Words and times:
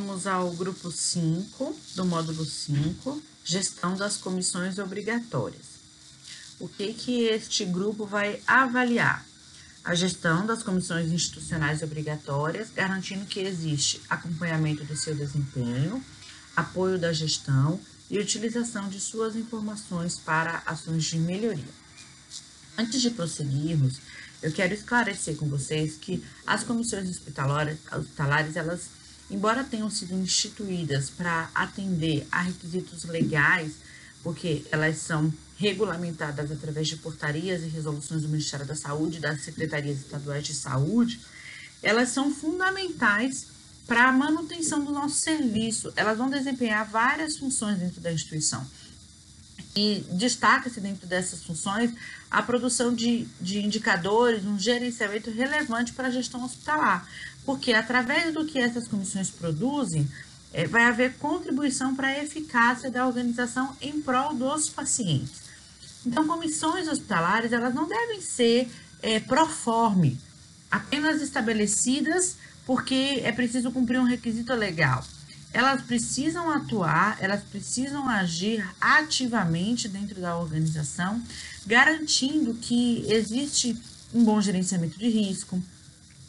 vamos 0.00 0.26
ao 0.26 0.50
grupo 0.52 0.90
5 0.90 1.76
do 1.94 2.06
módulo 2.06 2.42
5, 2.42 3.22
gestão 3.44 3.94
das 3.94 4.16
comissões 4.16 4.78
obrigatórias. 4.78 5.78
O 6.58 6.66
que 6.66 6.94
que 6.94 7.24
este 7.24 7.66
grupo 7.66 8.06
vai 8.06 8.40
avaliar? 8.46 9.26
A 9.84 9.94
gestão 9.94 10.46
das 10.46 10.62
comissões 10.62 11.12
institucionais 11.12 11.82
obrigatórias, 11.82 12.70
garantindo 12.70 13.26
que 13.26 13.40
existe 13.40 14.00
acompanhamento 14.08 14.84
do 14.84 14.96
seu 14.96 15.14
desempenho, 15.14 16.02
apoio 16.56 16.98
da 16.98 17.12
gestão 17.12 17.78
e 18.08 18.18
utilização 18.18 18.88
de 18.88 19.00
suas 19.00 19.36
informações 19.36 20.16
para 20.16 20.62
ações 20.64 21.04
de 21.04 21.18
melhoria. 21.18 21.74
Antes 22.78 23.02
de 23.02 23.10
prosseguirmos, 23.10 24.00
eu 24.42 24.50
quero 24.50 24.72
esclarecer 24.72 25.36
com 25.36 25.46
vocês 25.46 25.96
que 25.96 26.24
as 26.46 26.64
comissões 26.64 27.08
hospitalares, 27.10 28.56
elas, 28.56 28.99
embora 29.30 29.64
tenham 29.64 29.88
sido 29.88 30.14
instituídas 30.14 31.10
para 31.10 31.50
atender 31.54 32.26
a 32.30 32.42
requisitos 32.42 33.04
legais, 33.04 33.74
porque 34.22 34.64
elas 34.70 34.98
são 34.98 35.32
regulamentadas 35.56 36.50
através 36.50 36.88
de 36.88 36.96
portarias 36.96 37.62
e 37.62 37.68
resoluções 37.68 38.22
do 38.22 38.28
Ministério 38.28 38.66
da 38.66 38.74
Saúde 38.74 39.18
e 39.18 39.20
das 39.20 39.42
secretarias 39.42 39.98
estaduais 39.98 40.44
de 40.44 40.54
saúde, 40.54 41.20
elas 41.82 42.08
são 42.08 42.34
fundamentais 42.34 43.46
para 43.86 44.08
a 44.08 44.12
manutenção 44.12 44.84
do 44.84 44.92
nosso 44.92 45.16
serviço. 45.16 45.92
Elas 45.96 46.16
vão 46.16 46.30
desempenhar 46.30 46.88
várias 46.88 47.36
funções 47.36 47.78
dentro 47.78 48.00
da 48.00 48.12
instituição. 48.12 48.66
E 49.76 50.04
destaca-se 50.10 50.80
dentro 50.80 51.06
dessas 51.06 51.44
funções 51.44 51.92
a 52.30 52.42
produção 52.42 52.92
de, 52.92 53.26
de 53.40 53.60
indicadores, 53.64 54.44
um 54.44 54.58
gerenciamento 54.58 55.30
relevante 55.30 55.92
para 55.92 56.08
a 56.08 56.10
gestão 56.10 56.44
hospitalar, 56.44 57.08
porque 57.44 57.72
através 57.72 58.34
do 58.34 58.44
que 58.44 58.58
essas 58.58 58.88
comissões 58.88 59.30
produzem, 59.30 60.08
é, 60.52 60.66
vai 60.66 60.84
haver 60.84 61.14
contribuição 61.18 61.94
para 61.94 62.08
a 62.08 62.18
eficácia 62.22 62.90
da 62.90 63.06
organização 63.06 63.76
em 63.80 64.00
prol 64.00 64.34
dos 64.34 64.68
pacientes. 64.68 65.42
Então, 66.04 66.26
comissões 66.26 66.88
hospitalares, 66.88 67.52
elas 67.52 67.74
não 67.74 67.86
devem 67.86 68.20
ser 68.20 68.68
é, 69.02 69.20
proforme, 69.20 70.18
apenas 70.70 71.22
estabelecidas 71.22 72.36
porque 72.66 73.20
é 73.22 73.32
preciso 73.32 73.70
cumprir 73.70 74.00
um 74.00 74.04
requisito 74.04 74.52
legal 74.54 75.04
elas 75.52 75.82
precisam 75.82 76.50
atuar, 76.50 77.16
elas 77.20 77.42
precisam 77.42 78.08
agir 78.08 78.64
ativamente 78.80 79.88
dentro 79.88 80.20
da 80.20 80.36
organização, 80.36 81.20
garantindo 81.66 82.54
que 82.54 83.04
existe 83.08 83.76
um 84.14 84.24
bom 84.24 84.40
gerenciamento 84.40 84.98
de 84.98 85.08
risco, 85.08 85.60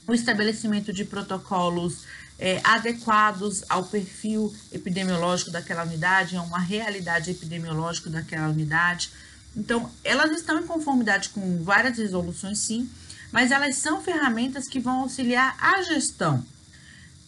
o 0.08 0.14
estabelecimento 0.14 0.92
de 0.92 1.06
protocolos 1.06 2.04
é, 2.40 2.60
adequados 2.64 3.64
ao 3.70 3.84
perfil 3.84 4.54
epidemiológico 4.72 5.52
daquela 5.52 5.84
unidade, 5.84 6.36
a 6.36 6.42
uma 6.42 6.60
realidade 6.60 7.30
epidemiológica 7.30 8.10
daquela 8.10 8.50
unidade. 8.50 9.12
Então, 9.56 9.92
elas 10.04 10.32
estão 10.32 10.60
em 10.60 10.66
conformidade 10.66 11.30
com 11.30 11.64
várias 11.64 11.98
resoluções, 11.98 12.58
sim, 12.58 12.90
mas 13.32 13.52
elas 13.52 13.76
são 13.76 14.02
ferramentas 14.02 14.68
que 14.68 14.80
vão 14.80 15.02
auxiliar 15.02 15.56
a 15.60 15.84
gestão 15.84 16.44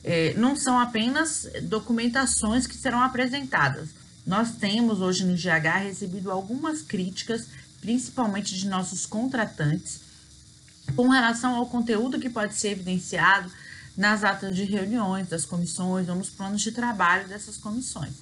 é, 0.03 0.33
não 0.33 0.55
são 0.55 0.77
apenas 0.77 1.47
documentações 1.63 2.67
que 2.67 2.75
serão 2.75 3.01
apresentadas. 3.01 3.89
Nós 4.25 4.51
temos 4.55 4.99
hoje 4.99 5.25
no 5.25 5.35
GH 5.35 5.83
recebido 5.83 6.31
algumas 6.31 6.81
críticas, 6.81 7.47
principalmente 7.79 8.57
de 8.57 8.67
nossos 8.67 9.05
contratantes, 9.05 10.01
com 10.95 11.07
relação 11.07 11.55
ao 11.55 11.65
conteúdo 11.65 12.19
que 12.19 12.29
pode 12.29 12.55
ser 12.55 12.69
evidenciado 12.71 13.49
nas 13.95 14.23
atas 14.23 14.55
de 14.55 14.63
reuniões 14.63 15.27
das 15.27 15.45
comissões 15.45 16.09
ou 16.09 16.15
nos 16.15 16.29
planos 16.29 16.61
de 16.61 16.71
trabalho 16.71 17.27
dessas 17.27 17.57
comissões. 17.57 18.13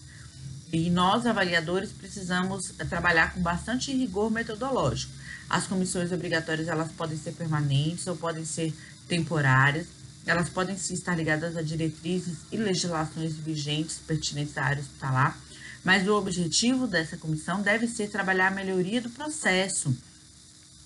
E 0.72 0.90
nós, 0.90 1.26
avaliadores, 1.26 1.92
precisamos 1.92 2.72
trabalhar 2.90 3.34
com 3.34 3.42
bastante 3.42 3.92
rigor 3.92 4.32
metodológico. 4.32 5.12
As 5.50 5.68
comissões 5.68 6.12
obrigatórias 6.12 6.68
elas 6.68 6.92
podem 6.92 7.18
ser 7.18 7.34
permanentes 7.34 8.08
ou 8.08 8.16
podem 8.16 8.46
ser 8.46 8.74
temporárias 9.08 9.88
elas 10.26 10.50
podem 10.50 10.78
sim 10.78 10.94
estar 10.94 11.16
ligadas 11.16 11.58
a 11.58 11.62
diretrizes 11.62 12.40
e 12.52 12.58
legislações 12.58 13.34
vigentes 13.36 14.00
pertinentes 14.06 14.58
à 14.58 14.64
área 14.64 14.82
hospitalar, 14.82 15.38
mas 15.84 16.08
o 16.08 16.16
objetivo 16.16 16.86
dessa 16.86 17.18
comissão 17.18 17.62
deve 17.62 17.88
ser 17.88 18.10
trabalhar 18.10 18.48
a 18.48 18.52
melhoria 18.52 19.02
do 19.02 19.10
processo. 19.10 19.96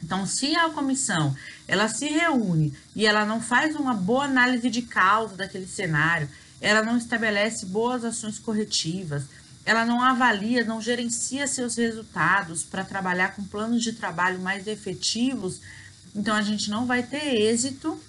Então, 0.01 0.25
se 0.25 0.55
a 0.55 0.69
comissão 0.69 1.35
ela 1.67 1.87
se 1.87 2.07
reúne 2.07 2.73
e 2.95 3.05
ela 3.05 3.25
não 3.25 3.41
faz 3.41 3.75
uma 3.75 3.93
boa 3.93 4.25
análise 4.25 4.69
de 4.69 4.81
causa 4.83 5.35
daquele 5.35 5.67
cenário, 5.67 6.29
ela 6.61 6.83
não 6.83 6.97
estabelece 6.97 7.65
boas 7.65 8.05
ações 8.05 8.39
corretivas, 8.39 9.23
ela 9.65 9.85
não 9.85 10.01
avalia, 10.01 10.63
não 10.63 10.81
gerencia 10.81 11.47
seus 11.47 11.75
resultados 11.75 12.63
para 12.63 12.83
trabalhar 12.83 13.35
com 13.35 13.43
planos 13.43 13.83
de 13.83 13.93
trabalho 13.93 14.39
mais 14.39 14.67
efetivos, 14.67 15.59
então 16.15 16.35
a 16.35 16.41
gente 16.41 16.69
não 16.69 16.85
vai 16.85 17.03
ter 17.03 17.35
êxito 17.35 17.99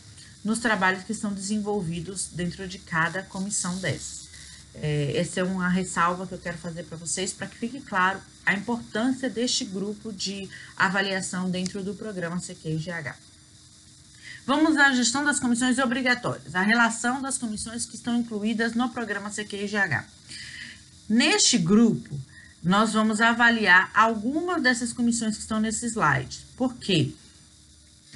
nos 0.46 0.60
trabalhos 0.60 1.02
que 1.02 1.12
são 1.12 1.32
desenvolvidos 1.32 2.28
dentro 2.32 2.68
de 2.68 2.78
cada 2.78 3.20
comissão 3.20 3.76
dessas. 3.78 4.28
É, 4.76 5.16
essa 5.16 5.40
é 5.40 5.42
uma 5.42 5.68
ressalva 5.68 6.24
que 6.24 6.34
eu 6.34 6.38
quero 6.38 6.56
fazer 6.56 6.84
para 6.84 6.96
vocês, 6.96 7.32
para 7.32 7.48
que 7.48 7.56
fique 7.56 7.80
claro 7.80 8.20
a 8.44 8.54
importância 8.54 9.28
deste 9.28 9.64
grupo 9.64 10.12
de 10.12 10.48
avaliação 10.76 11.50
dentro 11.50 11.82
do 11.82 11.94
programa 11.94 12.38
CQIGH. 12.38 13.16
Vamos 14.46 14.76
à 14.76 14.94
gestão 14.94 15.24
das 15.24 15.40
comissões 15.40 15.78
obrigatórias, 15.78 16.54
a 16.54 16.62
relação 16.62 17.20
das 17.20 17.36
comissões 17.36 17.84
que 17.84 17.96
estão 17.96 18.14
incluídas 18.14 18.74
no 18.74 18.88
programa 18.90 19.30
CQIGH. 19.30 20.04
Neste 21.08 21.58
grupo, 21.58 22.16
nós 22.62 22.92
vamos 22.92 23.20
avaliar 23.20 23.90
algumas 23.92 24.62
dessas 24.62 24.92
comissões 24.92 25.34
que 25.34 25.42
estão 25.42 25.58
nesse 25.58 25.86
slide. 25.86 26.46
Por 26.56 26.76
quê? 26.76 27.12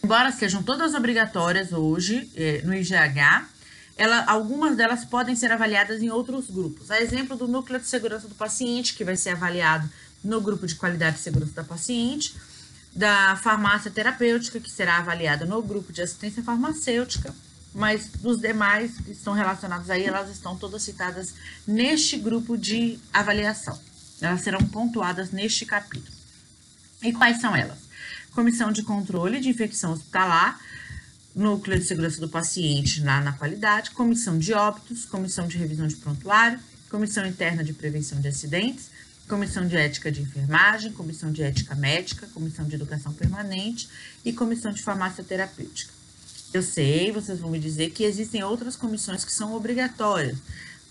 Embora 0.02 0.32
sejam 0.32 0.62
todas 0.62 0.94
obrigatórias 0.94 1.72
hoje 1.72 2.30
é, 2.34 2.62
no 2.62 2.74
IGH, 2.74 3.48
ela, 3.96 4.24
algumas 4.24 4.76
delas 4.76 5.04
podem 5.04 5.36
ser 5.36 5.52
avaliadas 5.52 6.02
em 6.02 6.10
outros 6.10 6.48
grupos. 6.48 6.90
A 6.90 7.00
exemplo 7.00 7.36
do 7.36 7.46
núcleo 7.46 7.78
de 7.78 7.86
segurança 7.86 8.26
do 8.26 8.34
paciente, 8.34 8.94
que 8.94 9.04
vai 9.04 9.16
ser 9.16 9.30
avaliado 9.30 9.88
no 10.24 10.40
grupo 10.40 10.66
de 10.66 10.74
qualidade 10.74 11.18
e 11.18 11.20
segurança 11.20 11.52
da 11.52 11.64
paciente, 11.64 12.34
da 12.94 13.36
farmácia 13.36 13.90
terapêutica, 13.90 14.58
que 14.58 14.70
será 14.70 14.98
avaliada 14.98 15.44
no 15.44 15.62
grupo 15.62 15.92
de 15.92 16.02
assistência 16.02 16.42
farmacêutica, 16.42 17.34
mas 17.74 18.08
dos 18.08 18.40
demais 18.40 18.96
que 18.98 19.12
estão 19.12 19.32
relacionados 19.32 19.90
aí, 19.90 20.04
elas 20.04 20.30
estão 20.30 20.56
todas 20.56 20.82
citadas 20.82 21.34
neste 21.66 22.16
grupo 22.16 22.56
de 22.56 22.98
avaliação. 23.12 23.78
Elas 24.20 24.40
serão 24.40 24.60
pontuadas 24.60 25.30
neste 25.30 25.64
capítulo. 25.64 26.16
E 27.02 27.12
quais 27.12 27.40
são 27.40 27.54
elas? 27.54 27.89
Comissão 28.34 28.70
de 28.70 28.82
Controle 28.82 29.40
de 29.40 29.48
Infecção 29.48 29.92
Hospitalar, 29.92 30.60
Núcleo 31.34 31.78
de 31.78 31.84
Segurança 31.84 32.20
do 32.20 32.28
Paciente 32.28 33.00
na, 33.02 33.20
na 33.20 33.32
qualidade, 33.32 33.90
Comissão 33.90 34.38
de 34.38 34.52
Óbitos, 34.52 35.04
Comissão 35.04 35.46
de 35.46 35.58
Revisão 35.58 35.86
de 35.86 35.96
Prontuário, 35.96 36.58
Comissão 36.88 37.26
Interna 37.26 37.62
de 37.62 37.72
Prevenção 37.72 38.20
de 38.20 38.28
Acidentes, 38.28 38.90
Comissão 39.28 39.66
de 39.66 39.76
Ética 39.76 40.10
de 40.10 40.22
Enfermagem, 40.22 40.92
Comissão 40.92 41.30
de 41.30 41.42
Ética 41.42 41.74
Médica, 41.74 42.26
Comissão 42.28 42.64
de 42.66 42.74
Educação 42.74 43.12
Permanente 43.12 43.88
e 44.24 44.32
Comissão 44.32 44.72
de 44.72 44.82
Farmácia 44.82 45.22
Terapêutica. 45.22 45.92
Eu 46.52 46.62
sei, 46.62 47.12
vocês 47.12 47.38
vão 47.38 47.50
me 47.50 47.60
dizer 47.60 47.90
que 47.90 48.02
existem 48.02 48.42
outras 48.42 48.74
comissões 48.74 49.24
que 49.24 49.32
são 49.32 49.54
obrigatórias, 49.54 50.38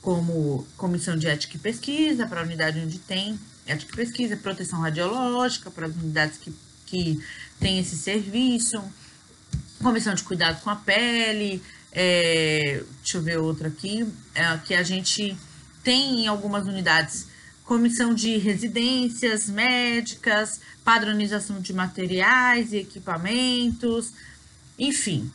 como 0.02 0.66
Comissão 0.78 1.18
de 1.18 1.28
Ética 1.28 1.58
e 1.58 1.60
Pesquisa, 1.60 2.26
para 2.26 2.40
a 2.40 2.44
unidade 2.44 2.80
onde 2.80 2.98
tem 2.98 3.38
ética 3.68 3.94
e 3.94 3.98
pesquisa, 3.98 4.38
proteção 4.38 4.80
radiológica, 4.80 5.70
para 5.70 5.88
as 5.88 5.96
unidades 5.96 6.38
que 6.38 6.54
que 6.90 7.20
tem 7.60 7.80
esse 7.80 7.96
serviço, 7.96 8.82
comissão 9.82 10.14
de 10.14 10.24
cuidado 10.24 10.62
com 10.62 10.70
a 10.70 10.76
pele, 10.76 11.62
é, 11.92 12.84
deixa 13.02 13.18
eu 13.18 13.22
ver 13.22 13.38
outra 13.38 13.68
aqui, 13.68 14.06
é, 14.36 14.58
que 14.66 14.74
a 14.74 14.84
gente 14.84 15.38
tem 15.84 16.22
em 16.24 16.28
algumas 16.28 16.66
unidades 16.68 17.28
comissão 17.66 18.16
de 18.16 18.38
residências 18.38 19.48
médicas, 19.48 20.60
padronização 20.84 21.60
de 21.60 21.72
materiais 21.72 22.74
e 22.74 22.78
equipamentos, 22.78 24.12
enfim, 24.78 25.32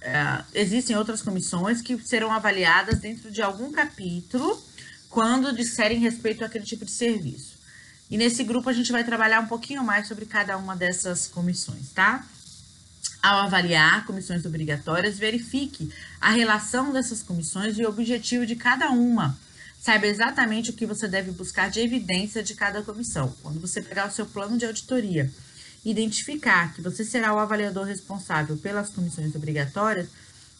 é, 0.00 0.44
existem 0.54 0.96
outras 0.96 1.22
comissões 1.22 1.80
que 1.80 1.98
serão 1.98 2.30
avaliadas 2.30 2.98
dentro 2.98 3.30
de 3.30 3.40
algum 3.40 3.72
capítulo 3.72 4.62
quando 5.08 5.54
disserem 5.54 5.98
respeito 5.98 6.44
àquele 6.44 6.64
tipo 6.64 6.84
de 6.84 6.90
serviço. 6.90 7.57
E 8.10 8.16
nesse 8.16 8.42
grupo 8.42 8.70
a 8.70 8.72
gente 8.72 8.90
vai 8.90 9.04
trabalhar 9.04 9.40
um 9.40 9.46
pouquinho 9.46 9.84
mais 9.84 10.08
sobre 10.08 10.24
cada 10.24 10.56
uma 10.56 10.74
dessas 10.74 11.26
comissões, 11.26 11.90
tá? 11.94 12.24
Ao 13.22 13.40
avaliar 13.40 14.06
comissões 14.06 14.44
obrigatórias, 14.46 15.18
verifique 15.18 15.92
a 16.20 16.30
relação 16.30 16.92
dessas 16.92 17.22
comissões 17.22 17.78
e 17.78 17.84
o 17.84 17.88
objetivo 17.88 18.46
de 18.46 18.56
cada 18.56 18.90
uma. 18.90 19.38
Saiba 19.80 20.06
exatamente 20.06 20.70
o 20.70 20.72
que 20.72 20.86
você 20.86 21.06
deve 21.06 21.30
buscar 21.32 21.70
de 21.70 21.80
evidência 21.80 22.42
de 22.42 22.54
cada 22.54 22.82
comissão. 22.82 23.34
Quando 23.42 23.60
você 23.60 23.82
pegar 23.82 24.08
o 24.08 24.10
seu 24.10 24.26
plano 24.26 24.56
de 24.56 24.64
auditoria, 24.64 25.30
identificar 25.84 26.74
que 26.74 26.82
você 26.82 27.04
será 27.04 27.34
o 27.34 27.38
avaliador 27.38 27.84
responsável 27.84 28.56
pelas 28.56 28.90
comissões 28.90 29.34
obrigatórias, 29.34 30.08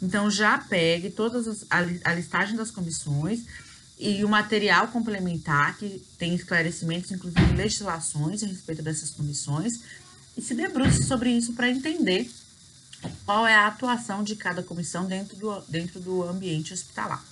Então, 0.00 0.31
já 0.31 0.56
pegue 0.59 1.11
todas 1.11 1.49
as, 1.49 1.67
a, 2.05 2.15
listagem 2.15 2.55
das 2.55 2.71
comissões 2.71 3.41
e 3.99 4.25
o 4.25 4.29
material 4.29 4.89
complementar, 4.89 5.77
que 5.77 6.03
tem 6.17 6.35
esclarecimentos, 6.35 7.11
inclusive 7.11 7.53
legislações 7.55 8.43
a 8.43 8.47
respeito 8.47 8.83
dessas 8.83 9.11
comissões, 9.11 9.81
e 10.37 10.41
se 10.41 10.55
debruce 10.55 11.03
sobre 11.03 11.31
isso 11.31 11.53
para 11.55 11.69
entender 11.69 12.31
qual 13.25 13.47
é 13.47 13.55
a 13.55 13.67
atuação 13.67 14.23
de 14.23 14.37
cada 14.37 14.62
comissão 14.62 15.06
dentro 15.06 15.37
do, 15.37 15.61
dentro 15.69 16.00
do 16.00 16.23
ambiente 16.23 16.73
hospitalar. 16.73 17.25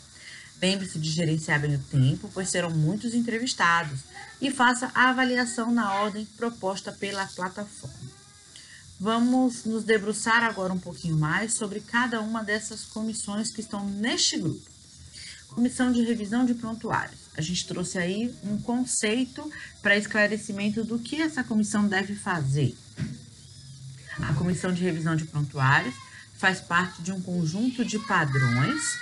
Lembre-se 0.60 0.98
de 0.98 1.10
gerenciar 1.10 1.60
bem 1.60 1.76
o 1.76 1.78
tempo, 1.78 2.30
pois 2.32 2.48
serão 2.48 2.70
muitos 2.70 3.14
entrevistados, 3.14 4.00
e 4.40 4.50
faça 4.50 4.90
a 4.94 5.10
avaliação 5.10 5.70
na 5.70 5.94
ordem 5.94 6.24
proposta 6.36 6.90
pela 6.90 7.26
plataforma. 7.26 8.16
Vamos 8.98 9.64
nos 9.64 9.84
debruçar 9.84 10.42
agora 10.42 10.72
um 10.72 10.78
pouquinho 10.78 11.16
mais 11.16 11.52
sobre 11.52 11.80
cada 11.80 12.20
uma 12.20 12.42
dessas 12.42 12.84
comissões 12.84 13.50
que 13.50 13.60
estão 13.60 13.86
neste 13.86 14.38
grupo. 14.38 14.75
Comissão 15.48 15.90
de 15.90 16.02
revisão 16.02 16.44
de 16.44 16.54
prontuários. 16.54 17.20
A 17.36 17.40
gente 17.40 17.66
trouxe 17.66 17.98
aí 17.98 18.34
um 18.44 18.58
conceito 18.58 19.50
para 19.82 19.96
esclarecimento 19.96 20.84
do 20.84 20.98
que 20.98 21.20
essa 21.20 21.42
comissão 21.42 21.86
deve 21.86 22.14
fazer. 22.14 22.76
A 24.20 24.34
comissão 24.34 24.72
de 24.72 24.82
revisão 24.82 25.14
de 25.14 25.24
prontuários 25.24 25.94
faz 26.38 26.60
parte 26.60 27.02
de 27.02 27.12
um 27.12 27.20
conjunto 27.20 27.84
de 27.84 27.98
padrões 27.98 28.98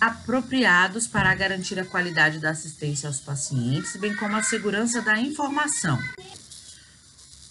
apropriados 0.00 1.06
para 1.06 1.34
garantir 1.34 1.78
a 1.78 1.84
qualidade 1.84 2.38
da 2.38 2.50
assistência 2.50 3.08
aos 3.08 3.18
pacientes, 3.18 3.96
bem 3.96 4.14
como 4.14 4.36
a 4.36 4.42
segurança 4.42 5.02
da 5.02 5.18
informação. 5.18 5.98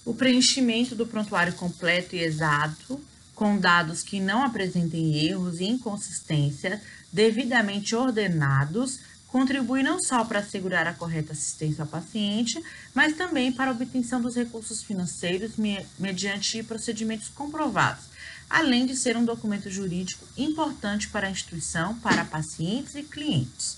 O 0.06 0.14
preenchimento 0.14 0.96
do 0.96 1.06
prontuário 1.06 1.54
completo 1.54 2.16
e 2.16 2.24
exato, 2.24 3.02
com 3.36 3.58
dados 3.58 4.02
que 4.02 4.20
não 4.20 4.44
apresentem 4.44 5.26
erros 5.26 5.60
e 5.60 5.66
inconsistência, 5.66 6.82
devidamente 7.12 7.96
ordenados, 7.96 9.00
contribui 9.28 9.84
não 9.84 10.00
só 10.00 10.24
para 10.24 10.40
assegurar 10.40 10.88
a 10.88 10.94
correta 10.94 11.34
assistência 11.34 11.84
ao 11.84 11.88
paciente, 11.88 12.64
mas 12.94 13.16
também 13.16 13.52
para 13.52 13.72
a 13.72 13.74
obtenção 13.74 14.22
dos 14.22 14.36
recursos 14.36 14.82
financeiros 14.82 15.52
mediante 16.00 16.64
procedimentos 16.64 17.30
comprovados, 17.30 18.06
além 18.50 18.86
de 18.86 18.96
ser 18.96 19.18
um 19.18 19.26
documento 19.26 19.70
jurídico 19.70 20.26
importante 20.38 21.10
para 21.10 21.28
a 21.28 21.32
instituição, 21.32 21.96
para 22.00 22.26
pacientes 22.26 22.96
e 22.96 23.04
clientes. 23.04 23.78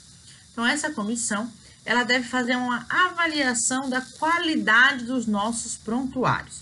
Então, 0.51 0.65
essa 0.65 0.91
comissão 0.91 1.51
ela 1.85 2.03
deve 2.03 2.27
fazer 2.27 2.55
uma 2.55 2.85
avaliação 2.89 3.89
da 3.89 4.01
qualidade 4.01 5.05
dos 5.05 5.25
nossos 5.25 5.75
prontuários. 5.75 6.61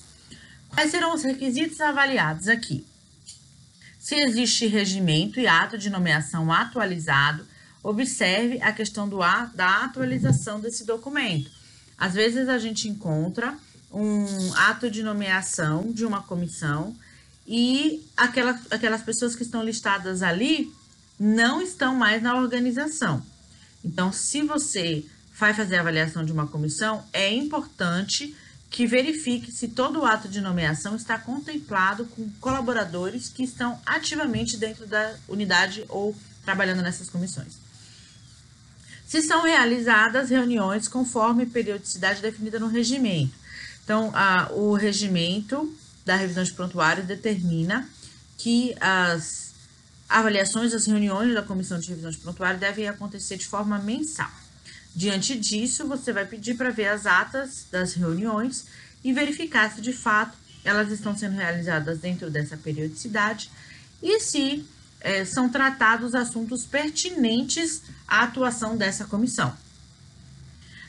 Quais 0.69 0.91
serão 0.91 1.13
os 1.13 1.23
requisitos 1.23 1.81
avaliados 1.81 2.47
aqui? 2.47 2.85
Se 4.07 4.15
existe 4.15 4.67
regimento 4.67 5.37
e 5.37 5.47
ato 5.47 5.77
de 5.77 5.89
nomeação 5.89 6.49
atualizado, 6.49 7.45
observe 7.83 8.57
a 8.61 8.71
questão 8.71 9.05
do, 9.09 9.17
da 9.53 9.83
atualização 9.83 10.61
desse 10.61 10.85
documento. 10.85 11.51
Às 11.97 12.13
vezes 12.13 12.47
a 12.47 12.57
gente 12.57 12.87
encontra 12.87 13.53
um 13.91 14.53
ato 14.53 14.89
de 14.89 15.03
nomeação 15.03 15.91
de 15.91 16.05
uma 16.05 16.23
comissão 16.23 16.95
e 17.45 18.01
aquela, 18.15 18.57
aquelas 18.71 19.01
pessoas 19.01 19.35
que 19.35 19.43
estão 19.43 19.61
listadas 19.61 20.23
ali 20.23 20.73
não 21.19 21.61
estão 21.61 21.93
mais 21.93 22.23
na 22.23 22.37
organização. 22.37 23.21
Então, 23.83 24.13
se 24.13 24.41
você 24.41 25.05
vai 25.37 25.53
fazer 25.53 25.75
a 25.75 25.81
avaliação 25.81 26.23
de 26.23 26.31
uma 26.31 26.47
comissão, 26.47 27.03
é 27.11 27.29
importante 27.33 28.33
que 28.69 28.85
verifique 28.85 29.51
se 29.51 29.69
todo 29.69 30.05
ato 30.05 30.27
de 30.27 30.41
nomeação 30.41 30.95
está 30.95 31.17
contemplado 31.17 32.05
com 32.05 32.29
colaboradores 32.39 33.29
que 33.29 33.43
estão 33.43 33.79
ativamente 33.85 34.57
dentro 34.57 34.85
da 34.85 35.15
unidade 35.27 35.85
ou 35.89 36.15
trabalhando 36.43 36.81
nessas 36.81 37.09
comissões. 37.09 37.53
Se 39.07 39.21
são 39.21 39.43
realizadas 39.43 40.29
reuniões 40.29 40.87
conforme 40.87 41.45
periodicidade 41.45 42.21
definida 42.21 42.59
no 42.59 42.67
regimento. 42.67 43.33
Então, 43.83 44.11
a, 44.13 44.51
o 44.51 44.73
regimento 44.73 45.73
da 46.05 46.15
revisão 46.15 46.43
de 46.43 46.51
prontuários 46.51 47.07
determina 47.07 47.87
que 48.37 48.75
as 48.81 49.53
avaliações, 50.09 50.73
as 50.73 50.85
reuniões 50.85 51.33
da 51.33 51.41
comissão 51.41 51.79
de 51.79 51.89
revisão 51.89 52.11
de 52.11 52.17
prontuário 52.17 52.59
devem 52.59 52.87
acontecer 52.87 53.37
de 53.37 53.47
forma 53.47 53.79
mensal. 53.79 54.29
Diante 54.97 55.37
disso, 55.37 55.87
você 55.87 56.11
vai 56.11 56.25
pedir 56.25 56.55
para 56.55 56.71
ver 56.71 56.87
as 56.87 57.05
atas 57.05 57.67
das 57.71 57.93
reuniões 57.93 58.65
e 59.03 59.13
verificar 59.13 59.71
se 59.71 59.79
de 59.79 59.93
fato 59.93 60.35
elas 60.65 60.91
estão 60.91 61.15
sendo 61.15 61.35
realizadas 61.35 61.99
dentro 61.99 62.31
dessa 62.31 62.57
periodicidade 62.57 63.51
e 64.01 64.19
se 64.19 64.65
é, 64.99 65.23
são 65.23 65.49
tratados 65.49 66.15
assuntos 66.15 66.65
pertinentes 66.65 67.83
à 68.07 68.23
atuação 68.23 68.75
dessa 68.75 69.05
comissão. 69.05 69.55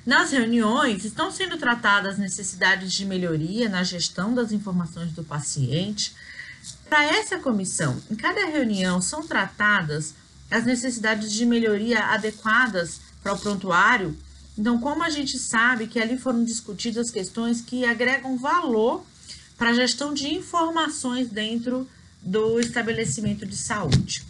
Nas 0.06 0.30
reuniões, 0.30 1.04
estão 1.04 1.30
sendo 1.30 1.58
tratadas 1.58 2.16
necessidades 2.16 2.94
de 2.94 3.04
melhoria 3.04 3.68
na 3.68 3.84
gestão 3.84 4.34
das 4.34 4.52
informações 4.52 5.12
do 5.12 5.22
paciente. 5.22 6.14
Para 6.88 7.04
essa 7.04 7.38
comissão, 7.40 8.00
em 8.10 8.16
cada 8.16 8.46
reunião 8.46 9.02
são 9.02 9.22
tratadas 9.26 10.14
as 10.50 10.64
necessidades 10.64 11.30
de 11.30 11.44
melhoria 11.44 12.06
adequadas 12.06 13.06
para 13.28 13.34
o 13.34 13.38
prontuário. 13.38 14.16
Então, 14.56 14.78
como 14.80 15.02
a 15.02 15.10
gente 15.10 15.38
sabe 15.38 15.86
que 15.86 16.00
ali 16.00 16.16
foram 16.16 16.42
discutidas 16.44 17.10
questões 17.10 17.60
que 17.60 17.84
agregam 17.84 18.38
valor 18.38 19.04
para 19.56 19.70
a 19.70 19.74
gestão 19.74 20.14
de 20.14 20.34
informações 20.34 21.28
dentro 21.28 21.88
do 22.22 22.58
estabelecimento 22.58 23.44
de 23.44 23.56
saúde. 23.56 24.24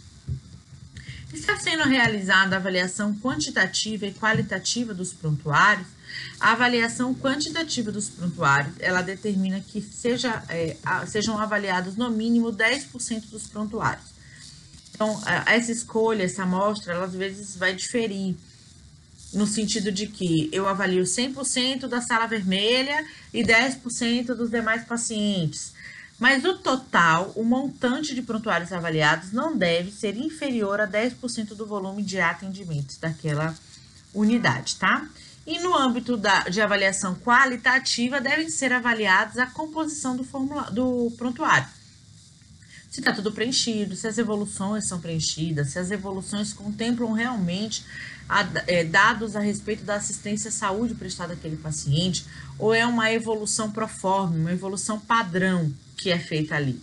Está 1.31 1.57
sendo 1.57 1.83
realizada 1.83 2.55
a 2.55 2.59
avaliação 2.59 3.15
quantitativa 3.15 4.05
e 4.05 4.13
qualitativa 4.13 4.93
dos 4.93 5.13
prontuários. 5.13 5.87
A 6.39 6.53
avaliação 6.53 7.13
quantitativa 7.13 7.91
dos 7.91 8.09
prontuários, 8.09 8.73
ela 8.79 9.01
determina 9.01 9.59
que 9.61 9.79
seja, 9.79 10.43
é, 10.49 10.75
sejam 11.07 11.39
avaliados 11.39 11.95
no 11.95 12.09
mínimo 12.09 12.51
10% 12.51 13.29
dos 13.29 13.47
prontuários. 13.47 14.09
Então, 14.93 15.21
essa 15.45 15.71
escolha, 15.71 16.23
essa 16.23 16.43
amostra, 16.43 16.93
ela 16.93 17.05
às 17.05 17.13
vezes 17.13 17.55
vai 17.55 17.73
diferir 17.73 18.35
no 19.33 19.45
sentido 19.45 19.91
de 19.91 20.07
que 20.07 20.49
eu 20.51 20.67
avalio 20.67 21.03
100% 21.03 21.87
da 21.87 22.01
sala 22.01 22.25
vermelha 22.25 23.05
e 23.33 23.43
10% 23.43 24.27
dos 24.33 24.49
demais 24.49 24.83
pacientes. 24.85 25.73
Mas 26.19 26.43
o 26.43 26.57
total, 26.57 27.31
o 27.35 27.43
montante 27.43 28.13
de 28.13 28.21
prontuários 28.21 28.73
avaliados 28.73 29.31
não 29.31 29.57
deve 29.57 29.91
ser 29.91 30.17
inferior 30.17 30.81
a 30.81 30.87
10% 30.87 31.55
do 31.55 31.65
volume 31.65 32.03
de 32.03 32.19
atendimentos 32.19 32.97
daquela 32.97 33.55
unidade, 34.13 34.75
tá? 34.75 35.07
E 35.47 35.59
no 35.59 35.75
âmbito 35.75 36.17
da, 36.17 36.43
de 36.43 36.61
avaliação 36.61 37.15
qualitativa, 37.15 38.19
devem 38.19 38.49
ser 38.49 38.73
avaliados 38.73 39.37
a 39.37 39.45
composição 39.45 40.15
do, 40.17 40.23
formula, 40.23 40.63
do 40.69 41.11
prontuário. 41.17 41.67
Se 42.91 42.99
está 42.99 43.13
tudo 43.13 43.31
preenchido, 43.31 43.95
se 43.95 44.07
as 44.07 44.17
evoluções 44.17 44.85
são 44.85 44.99
preenchidas, 44.99 45.69
se 45.69 45.79
as 45.79 45.89
evoluções 45.89 46.51
contemplam 46.51 47.13
realmente 47.13 47.85
a, 48.29 48.47
é, 48.67 48.83
dados 48.83 49.35
a 49.35 49.39
respeito 49.39 49.83
da 49.83 49.95
assistência 49.95 50.49
à 50.49 50.51
saúde 50.51 50.93
prestada 50.93 51.33
àquele 51.33 51.57
paciente, 51.57 52.25
ou 52.59 52.73
é 52.73 52.85
uma 52.85 53.11
evolução 53.11 53.71
proforme, 53.71 54.39
uma 54.39 54.51
evolução 54.51 54.99
padrão, 54.99 55.73
que 55.97 56.11
é 56.11 56.19
feita 56.19 56.55
ali. 56.55 56.79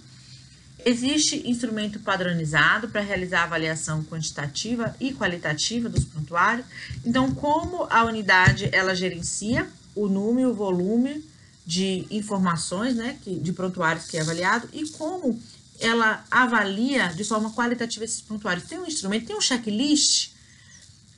Existe 0.84 1.48
instrumento 1.48 1.98
padronizado 2.00 2.88
para 2.88 3.00
realizar 3.00 3.40
a 3.40 3.44
avaliação 3.44 4.04
quantitativa 4.04 4.94
e 5.00 5.12
qualitativa 5.12 5.88
dos 5.88 6.04
prontuários. 6.04 6.66
Então, 7.04 7.34
como 7.34 7.86
a 7.90 8.04
unidade 8.04 8.68
ela 8.72 8.94
gerencia 8.94 9.68
o 9.94 10.08
número, 10.08 10.50
o 10.50 10.54
volume 10.54 11.24
de 11.66 12.06
informações, 12.10 12.94
né, 12.94 13.18
que, 13.22 13.34
de 13.34 13.52
prontuários 13.52 14.06
que 14.06 14.16
é 14.16 14.20
avaliado 14.20 14.68
e 14.72 14.88
como 14.90 15.40
ela 15.80 16.24
avalia 16.30 17.08
de 17.08 17.24
forma 17.24 17.50
qualitativa 17.52 18.04
esses 18.04 18.20
prontuários. 18.20 18.68
Tem 18.68 18.78
um 18.78 18.86
instrumento, 18.86 19.26
tem 19.26 19.36
um 19.36 19.40
checklist, 19.40 20.35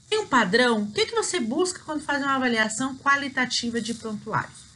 tem 0.08 0.18
um 0.20 0.26
padrão. 0.26 0.82
O 0.82 0.90
que, 0.92 1.06
que 1.06 1.14
você 1.14 1.40
busca 1.40 1.80
quando 1.84 2.02
faz 2.02 2.22
uma 2.22 2.34
avaliação 2.34 2.96
qualitativa 2.96 3.80
de 3.80 3.94
prontuários? 3.94 4.68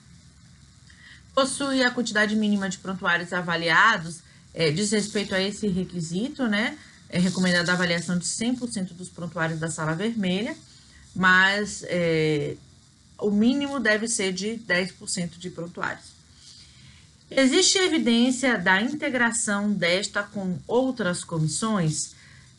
possui 1.34 1.82
a 1.82 1.90
quantidade 1.90 2.36
mínima 2.36 2.68
de 2.68 2.78
prontuários 2.78 3.32
avaliados, 3.32 4.20
é, 4.54 4.70
diz 4.70 4.90
respeito 4.90 5.34
a 5.34 5.40
esse 5.40 5.66
requisito, 5.66 6.46
né? 6.46 6.78
É 7.08 7.18
recomendada 7.18 7.70
a 7.70 7.74
avaliação 7.74 8.18
de 8.18 8.24
100% 8.24 8.94
dos 8.94 9.08
prontuários 9.08 9.58
da 9.58 9.70
sala 9.70 9.94
vermelha, 9.94 10.56
mas 11.14 11.84
é, 11.86 12.56
o 13.18 13.30
mínimo 13.30 13.78
deve 13.80 14.08
ser 14.08 14.32
de 14.32 14.58
10% 14.66 15.38
de 15.38 15.50
prontuários. 15.50 16.12
Existe 17.30 17.78
evidência 17.78 18.58
da 18.58 18.80
integração 18.80 19.72
desta 19.72 20.22
com 20.22 20.58
outras 20.66 21.24
comissões? 21.24 22.14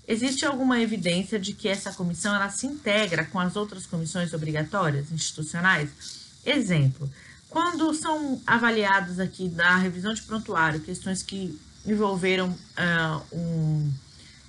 Existe 0.07 0.45
alguma 0.45 0.81
evidência 0.81 1.39
de 1.39 1.53
que 1.53 1.69
essa 1.69 1.93
comissão 1.93 2.35
ela 2.35 2.49
se 2.49 2.67
integra 2.67 3.23
com 3.25 3.39
as 3.39 3.55
outras 3.55 3.85
comissões 3.85 4.33
obrigatórias 4.33 5.11
institucionais? 5.11 5.89
Exemplo, 6.45 7.09
quando 7.49 7.93
são 7.93 8.41
avaliados 8.45 9.19
aqui 9.19 9.47
da 9.47 9.77
revisão 9.77 10.13
de 10.13 10.21
prontuário 10.23 10.81
questões 10.81 11.23
que 11.23 11.57
envolveram 11.85 12.49
uh, 12.49 13.25
um 13.37 13.93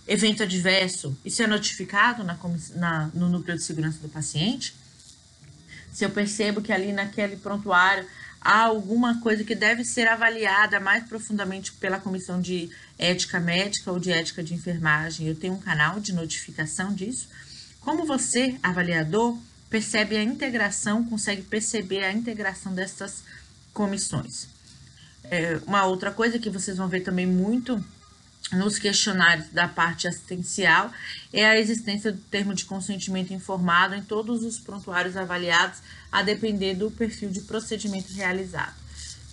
evento 0.09 0.43
adverso, 0.43 1.17
isso 1.25 1.43
é 1.43 1.47
notificado 1.47 2.25
na, 2.25 2.37
na, 2.75 3.11
no 3.15 3.29
núcleo 3.29 3.57
de 3.57 3.63
segurança 3.63 3.99
do 3.99 4.09
paciente? 4.09 4.75
Se 5.93 6.05
eu 6.05 6.11
percebo 6.11 6.61
que 6.61 6.73
ali 6.73 6.93
naquele 6.93 7.37
prontuário 7.37 8.05
há 8.45 8.65
alguma 8.65 9.21
coisa 9.21 9.43
que 9.43 9.55
deve 9.55 9.85
ser 9.85 10.07
avaliada 10.07 10.79
mais 10.79 11.05
profundamente 11.05 11.73
pela 11.73 11.99
comissão 11.99 12.41
de 12.41 12.71
ética 12.99 13.41
médica 13.41 13.91
ou 13.91 13.99
de 13.99 14.13
ética 14.13 14.43
de 14.43 14.53
enfermagem, 14.53 15.27
eu 15.27 15.35
tenho 15.35 15.55
um 15.55 15.61
canal 15.61 15.99
de 15.99 16.13
notificação 16.13 16.93
disso. 16.93 17.29
Como 17.81 18.05
você, 18.05 18.57
avaliador, 18.63 19.39
percebe 19.71 20.17
a 20.17 20.23
integração, 20.23 21.05
consegue 21.05 21.43
perceber 21.43 22.05
a 22.05 22.13
integração 22.13 22.75
dessas 22.75 23.25
comissões? 23.73 24.47
É, 25.25 25.59
uma 25.67 25.87
outra 25.87 26.11
coisa 26.11 26.39
que 26.39 26.51
vocês 26.51 26.77
vão 26.77 26.87
ver 26.87 27.01
também 27.01 27.27
muito 27.27 27.83
nos 28.53 28.79
questionários 28.79 29.49
da 29.49 29.67
parte 29.67 30.07
assistencial 30.07 30.93
é 31.33 31.45
a 31.45 31.59
existência 31.59 32.13
do 32.13 32.21
termo 32.31 32.55
de 32.55 32.65
consentimento 32.65 33.33
informado 33.33 33.95
em 33.95 34.03
todos 34.03 34.45
os 34.45 34.59
prontuários 34.59 35.17
avaliados, 35.17 35.79
a 36.13 36.23
depender 36.23 36.75
do 36.75 36.91
perfil 36.91 37.31
de 37.31 37.41
procedimento 37.41 38.13
realizado. 38.13 38.75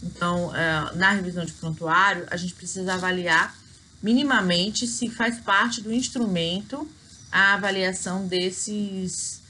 Então, 0.01 0.55
é, 0.55 0.95
na 0.95 1.11
revisão 1.11 1.45
de 1.45 1.51
prontuário, 1.53 2.25
a 2.31 2.37
gente 2.37 2.55
precisa 2.55 2.93
avaliar 2.93 3.55
minimamente 4.01 4.87
se 4.87 5.09
faz 5.09 5.39
parte 5.39 5.81
do 5.81 5.93
instrumento 5.93 6.89
a 7.31 7.53
avaliação 7.53 8.27
desses, 8.27 9.41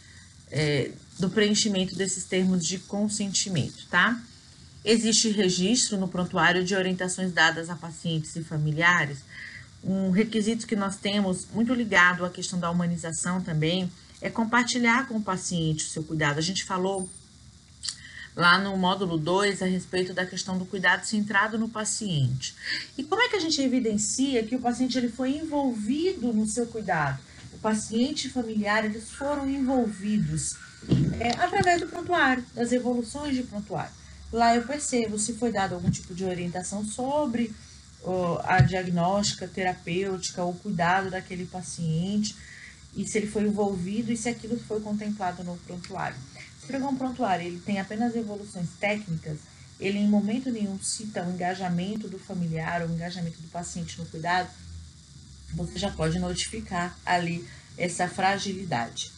é, 0.51 0.91
do 1.17 1.29
preenchimento 1.29 1.95
desses 1.95 2.25
termos 2.25 2.65
de 2.65 2.79
consentimento, 2.79 3.87
tá? 3.89 4.21
Existe 4.83 5.29
registro 5.29 5.97
no 5.97 6.07
prontuário 6.07 6.65
de 6.65 6.75
orientações 6.75 7.31
dadas 7.31 7.69
a 7.69 7.75
pacientes 7.75 8.35
e 8.35 8.43
familiares 8.43 9.19
um 9.83 10.11
requisito 10.11 10.67
que 10.67 10.75
nós 10.75 10.95
temos, 10.95 11.47
muito 11.53 11.73
ligado 11.73 12.23
à 12.25 12.29
questão 12.29 12.59
da 12.59 12.69
humanização 12.69 13.41
também, 13.41 13.91
é 14.21 14.29
compartilhar 14.29 15.07
com 15.07 15.15
o 15.15 15.21
paciente 15.21 15.85
o 15.85 15.87
seu 15.87 16.03
cuidado. 16.03 16.37
A 16.37 16.41
gente 16.41 16.63
falou 16.63 17.09
lá 18.35 18.59
no 18.59 18.77
módulo 18.77 19.17
2 19.17 19.61
a 19.61 19.65
respeito 19.65 20.13
da 20.13 20.25
questão 20.25 20.57
do 20.57 20.65
cuidado 20.65 21.05
centrado 21.05 21.57
no 21.57 21.67
paciente. 21.67 22.55
E 22.97 23.03
como 23.03 23.21
é 23.21 23.29
que 23.29 23.35
a 23.35 23.39
gente 23.39 23.61
evidencia 23.61 24.43
que 24.43 24.55
o 24.55 24.59
paciente 24.59 24.97
ele 24.97 25.09
foi 25.09 25.37
envolvido 25.37 26.31
no 26.31 26.45
seu 26.45 26.67
cuidado? 26.67 27.19
O 27.53 27.57
paciente 27.57 28.27
e 28.27 28.29
familiar 28.29 28.85
eles 28.85 29.11
foram 29.11 29.49
envolvidos 29.49 30.55
é, 31.19 31.31
através 31.31 31.81
do 31.81 31.87
prontuário, 31.87 32.45
das 32.53 32.71
evoluções 32.71 33.35
de 33.35 33.43
prontuário. 33.43 33.91
Lá 34.31 34.55
eu 34.55 34.63
percebo 34.63 35.19
se 35.19 35.33
foi 35.33 35.51
dado 35.51 35.75
algum 35.75 35.89
tipo 35.89 36.13
de 36.13 36.23
orientação 36.23 36.85
sobre 36.85 37.53
a 38.43 38.61
diagnóstica 38.61 39.47
terapêutica, 39.47 40.43
o 40.43 40.53
cuidado 40.53 41.11
daquele 41.11 41.45
paciente, 41.45 42.35
e 42.95 43.05
se 43.07 43.17
ele 43.17 43.27
foi 43.27 43.43
envolvido 43.43 44.11
e 44.11 44.17
se 44.17 44.27
aquilo 44.27 44.59
foi 44.59 44.81
contemplado 44.81 45.43
no 45.43 45.55
prontuário. 45.57 46.17
Se 46.59 46.67
pegar 46.67 46.87
um 46.87 46.95
prontuário 46.95 47.45
ele 47.45 47.59
tem 47.59 47.79
apenas 47.79 48.15
evoluções 48.15 48.69
técnicas, 48.79 49.37
ele 49.79 49.97
em 49.97 50.07
momento 50.07 50.51
nenhum 50.51 50.79
cita 50.79 51.23
o 51.23 51.31
engajamento 51.31 52.07
do 52.07 52.19
familiar, 52.19 52.81
o 52.81 52.91
engajamento 52.91 53.41
do 53.41 53.47
paciente 53.47 53.97
no 53.99 54.05
cuidado, 54.05 54.49
você 55.53 55.77
já 55.77 55.91
pode 55.91 56.19
notificar 56.19 56.97
ali 57.05 57.47
essa 57.77 58.07
fragilidade. 58.07 59.11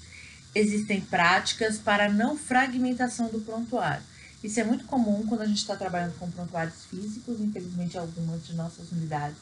Existem 0.55 1.01
práticas 1.01 1.77
para 1.77 2.09
não 2.09 2.37
fragmentação 2.37 3.27
do 3.27 3.41
prontuário. 3.41 4.03
Isso 4.43 4.59
é 4.59 4.63
muito 4.63 4.85
comum 4.85 5.25
quando 5.25 5.41
a 5.41 5.45
gente 5.45 5.59
está 5.59 5.75
trabalhando 5.75 6.19
com 6.19 6.29
prontuários 6.29 6.83
físicos, 6.89 7.39
infelizmente 7.39 7.97
algumas 7.97 8.45
de 8.45 8.53
nossas 8.53 8.91
unidades, 8.91 9.37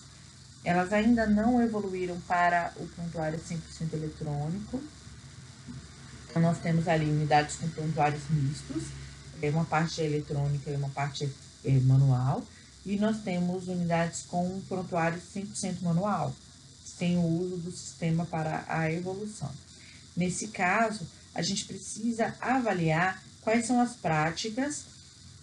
elas 0.63 0.93
ainda 0.93 1.25
não 1.25 1.59
evoluíram 1.59 2.19
para 2.27 2.71
o 2.77 2.85
prontuário 2.87 3.39
100% 3.39 3.93
eletrônico. 3.93 4.79
Então, 6.29 6.41
nós 6.41 6.59
temos 6.59 6.87
ali 6.87 7.05
unidades 7.05 7.55
com 7.55 7.67
prontuários 7.69 8.21
mistos, 8.29 8.83
é 9.41 9.49
uma 9.49 9.65
parte 9.65 10.01
eletrônica 10.01 10.69
e 10.69 10.75
uma 10.75 10.89
parte 10.89 11.27
é, 11.65 11.71
manual, 11.79 12.43
e 12.85 12.95
nós 12.97 13.21
temos 13.21 13.67
unidades 13.67 14.21
com 14.27 14.61
prontuário 14.67 15.19
100% 15.19 15.81
manual, 15.81 16.33
sem 16.85 17.17
o 17.17 17.25
uso 17.25 17.57
do 17.57 17.71
sistema 17.71 18.23
para 18.25 18.63
a 18.67 18.91
evolução. 18.91 19.51
Nesse 20.15 20.49
caso, 20.49 21.07
a 21.33 21.41
gente 21.41 21.65
precisa 21.65 22.35
avaliar 22.39 23.21
quais 23.41 23.65
são 23.65 23.81
as 23.81 23.95
práticas 23.95 24.85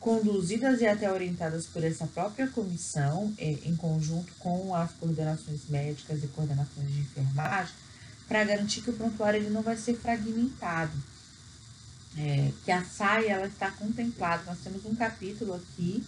conduzidas 0.00 0.80
e 0.80 0.86
até 0.86 1.10
orientadas 1.10 1.66
por 1.66 1.82
essa 1.82 2.06
própria 2.06 2.46
comissão, 2.48 3.32
é, 3.36 3.58
em 3.64 3.74
conjunto 3.76 4.32
com 4.38 4.74
as 4.74 4.92
coordenações 4.92 5.60
médicas 5.68 6.22
e 6.22 6.28
coordenações 6.28 6.88
de 6.88 7.00
enfermagem, 7.00 7.74
para 8.28 8.44
garantir 8.44 8.82
que 8.82 8.90
o 8.90 8.92
prontuário 8.92 9.40
ele 9.40 9.50
não 9.50 9.62
vai 9.62 9.76
ser 9.76 9.94
fragmentado. 9.94 10.92
É, 12.16 12.50
que 12.64 12.72
a 12.72 12.84
SAI 12.84 13.26
ela 13.26 13.46
está 13.46 13.70
contemplada. 13.70 14.42
Nós 14.46 14.58
temos 14.58 14.84
um 14.84 14.94
capítulo 14.94 15.54
aqui 15.54 16.04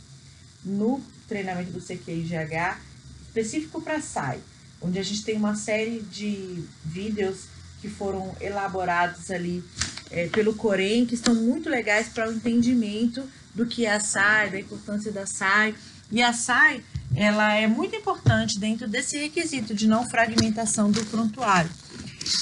no 0.64 1.00
treinamento 1.28 1.70
do 1.70 1.80
CQIGH 1.80 2.80
específico 3.22 3.80
para 3.80 3.96
a 3.96 4.00
SAI, 4.00 4.40
onde 4.80 4.98
a 4.98 5.02
gente 5.02 5.22
tem 5.22 5.36
uma 5.36 5.54
série 5.54 6.00
de 6.02 6.64
vídeos 6.84 7.44
que 7.80 7.88
foram 7.88 8.34
elaborados 8.40 9.30
ali 9.30 9.62
é, 10.10 10.26
pelo 10.28 10.54
Corém, 10.54 11.06
que 11.06 11.14
estão 11.14 11.34
muito 11.34 11.68
legais 11.68 12.08
para 12.08 12.28
o 12.28 12.32
entendimento 12.32 13.22
do 13.54 13.66
que 13.66 13.86
é 13.86 13.94
a 13.94 14.00
SAI, 14.00 14.50
da 14.50 14.60
importância 14.60 15.12
da 15.12 15.26
SAI. 15.26 15.74
E 16.10 16.22
a 16.22 16.32
SAI, 16.32 16.82
ela 17.14 17.54
é 17.54 17.66
muito 17.66 17.94
importante 17.94 18.58
dentro 18.58 18.88
desse 18.88 19.18
requisito 19.18 19.74
de 19.74 19.86
não 19.86 20.08
fragmentação 20.08 20.90
do 20.90 21.04
prontuário. 21.06 21.70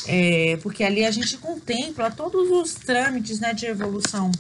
É, 0.06 0.58
porque 0.62 0.84
ali 0.84 1.04
a 1.04 1.10
gente 1.10 1.36
contempla 1.38 2.10
todos 2.10 2.50
os 2.50 2.74
trâmites 2.74 3.40
né, 3.40 3.54
de 3.54 3.66
evolução 3.66 4.30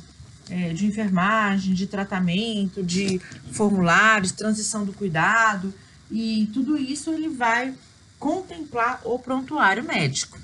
é, 0.50 0.72
de 0.72 0.86
enfermagem, 0.86 1.74
de 1.74 1.86
tratamento, 1.86 2.82
de 2.82 3.20
formulários, 3.52 4.32
transição 4.32 4.84
do 4.84 4.92
cuidado, 4.92 5.72
e 6.10 6.48
tudo 6.52 6.76
isso 6.76 7.10
ele 7.10 7.28
vai 7.28 7.74
contemplar 8.18 9.00
o 9.04 9.18
prontuário 9.18 9.84
médico. 9.84 10.38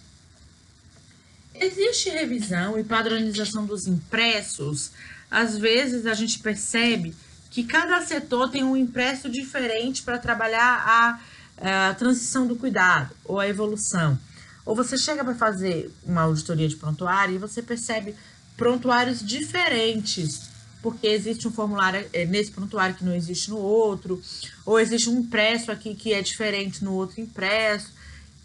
Existe 1.54 2.10
revisão 2.10 2.78
e 2.78 2.84
padronização 2.84 3.64
dos 3.64 3.86
impressos 3.86 4.90
às 5.34 5.58
vezes 5.58 6.06
a 6.06 6.14
gente 6.14 6.38
percebe 6.38 7.12
que 7.50 7.64
cada 7.64 8.00
setor 8.02 8.50
tem 8.50 8.62
um 8.62 8.76
impresso 8.76 9.28
diferente 9.28 10.02
para 10.02 10.16
trabalhar 10.16 11.20
a, 11.60 11.88
a, 11.88 11.94
transição 11.94 12.46
do 12.46 12.54
cuidado 12.54 13.10
ou 13.24 13.40
a 13.40 13.48
evolução. 13.48 14.16
Ou 14.64 14.76
você 14.76 14.96
chega 14.96 15.24
para 15.24 15.34
fazer 15.34 15.92
uma 16.04 16.22
auditoria 16.22 16.68
de 16.68 16.76
prontuário 16.76 17.34
e 17.34 17.38
você 17.38 17.60
percebe 17.60 18.14
prontuários 18.56 19.26
diferentes, 19.26 20.42
porque 20.80 21.08
existe 21.08 21.48
um 21.48 21.52
formulário 21.52 22.08
é, 22.12 22.24
nesse 22.24 22.52
prontuário 22.52 22.94
que 22.94 23.04
não 23.04 23.14
existe 23.14 23.50
no 23.50 23.58
outro, 23.58 24.22
ou 24.64 24.78
existe 24.78 25.10
um 25.10 25.18
impresso 25.18 25.72
aqui 25.72 25.96
que 25.96 26.12
é 26.12 26.22
diferente 26.22 26.84
no 26.84 26.92
outro 26.92 27.20
impresso. 27.20 27.92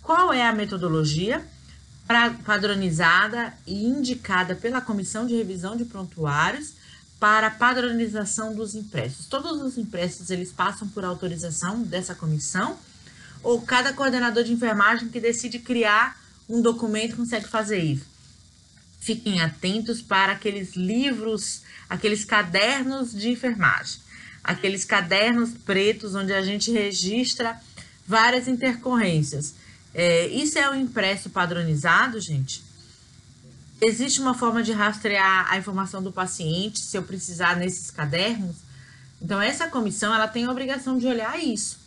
Qual 0.02 0.34
é 0.34 0.48
a 0.48 0.54
metodologia? 0.54 1.46
Padronizada 2.44 3.54
e 3.68 3.86
indicada 3.86 4.56
pela 4.56 4.82
Comissão 4.82 5.28
de 5.28 5.36
Revisão 5.36 5.78
de 5.78 5.86
Prontuários 5.86 6.74
para 7.20 7.52
padronização 7.52 8.56
dos 8.56 8.74
impressos. 8.74 9.28
Todos 9.28 9.62
os 9.62 9.78
impressos 9.78 10.32
eles 10.32 10.52
passam 10.52 10.88
por 10.88 11.06
autorização 11.06 11.84
dessa 11.84 12.16
comissão 12.16 12.78
ou 13.44 13.62
cada 13.62 13.94
coordenador 13.94 14.44
de 14.44 14.52
enfermagem 14.52 15.10
que 15.10 15.20
decide 15.20 15.60
criar 15.60 16.20
um 16.50 16.62
documento 16.62 17.16
consegue 17.16 17.48
fazer 17.48 17.78
isso. 17.78 18.06
Fiquem 19.00 19.42
atentos 19.42 20.02
para 20.02 20.34
aqueles 20.34 20.76
livros, 20.76 21.62
aqueles 21.88 22.26
cadernos 22.26 23.12
de 23.12 23.30
enfermagem, 23.30 24.00
aqueles 24.44 24.84
cadernos 24.84 25.52
pretos 25.52 26.16
onde 26.16 26.34
a 26.34 26.42
gente 26.42 26.72
registra 26.72 27.60
várias 28.08 28.48
intercorrências. 28.48 29.54
É, 29.94 30.28
isso 30.28 30.58
é 30.58 30.70
o 30.70 30.76
impresso 30.76 31.30
padronizado, 31.30 32.20
gente? 32.20 32.64
Existe 33.82 34.20
uma 34.20 34.34
forma 34.34 34.62
de 34.62 34.72
rastrear 34.72 35.52
a 35.52 35.58
informação 35.58 36.04
do 36.04 36.12
paciente, 36.12 36.80
se 36.80 36.98
eu 36.98 37.04
precisar 37.04 37.56
nesses 37.56 37.90
cadernos? 37.90 38.58
Então, 39.22 39.42
essa 39.42 39.68
comissão 39.68 40.14
ela 40.14 40.28
tem 40.28 40.46
a 40.46 40.52
obrigação 40.52 40.98
de 40.98 41.08
olhar 41.08 41.42
isso. 41.42 41.80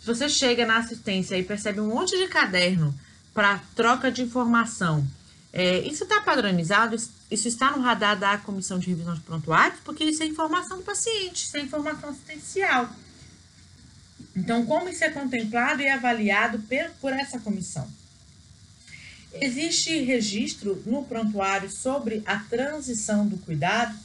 Se 0.00 0.06
você 0.06 0.28
chega 0.28 0.66
na 0.66 0.78
assistência 0.78 1.36
e 1.36 1.42
percebe 1.42 1.80
um 1.80 1.88
monte 1.88 2.16
de 2.16 2.26
caderno 2.28 2.94
para 3.32 3.60
troca 3.74 4.10
de 4.10 4.22
informação, 4.22 5.06
é, 5.52 5.80
isso 5.80 6.04
está 6.04 6.20
padronizado? 6.20 6.96
Isso 7.30 7.46
está 7.46 7.70
no 7.72 7.82
radar 7.82 8.18
da 8.18 8.38
comissão 8.38 8.78
de 8.78 8.88
revisão 8.88 9.14
de 9.14 9.20
prontuários? 9.20 9.80
Porque 9.84 10.02
isso 10.04 10.22
é 10.22 10.26
informação 10.26 10.78
do 10.78 10.82
paciente, 10.82 11.44
isso 11.44 11.56
é 11.56 11.60
informação 11.60 12.10
assistencial. 12.10 12.88
Então, 14.34 14.64
como 14.64 14.88
isso 14.88 15.04
é 15.04 15.10
contemplado 15.10 15.82
e 15.82 15.88
avaliado 15.88 16.62
por 17.00 17.12
essa 17.12 17.38
comissão? 17.38 17.86
Existe 19.34 20.02
registro 20.02 20.82
no 20.86 21.04
prontuário 21.04 21.70
sobre 21.70 22.22
a 22.26 22.38
transição 22.38 23.26
do 23.26 23.36
cuidado. 23.38 23.96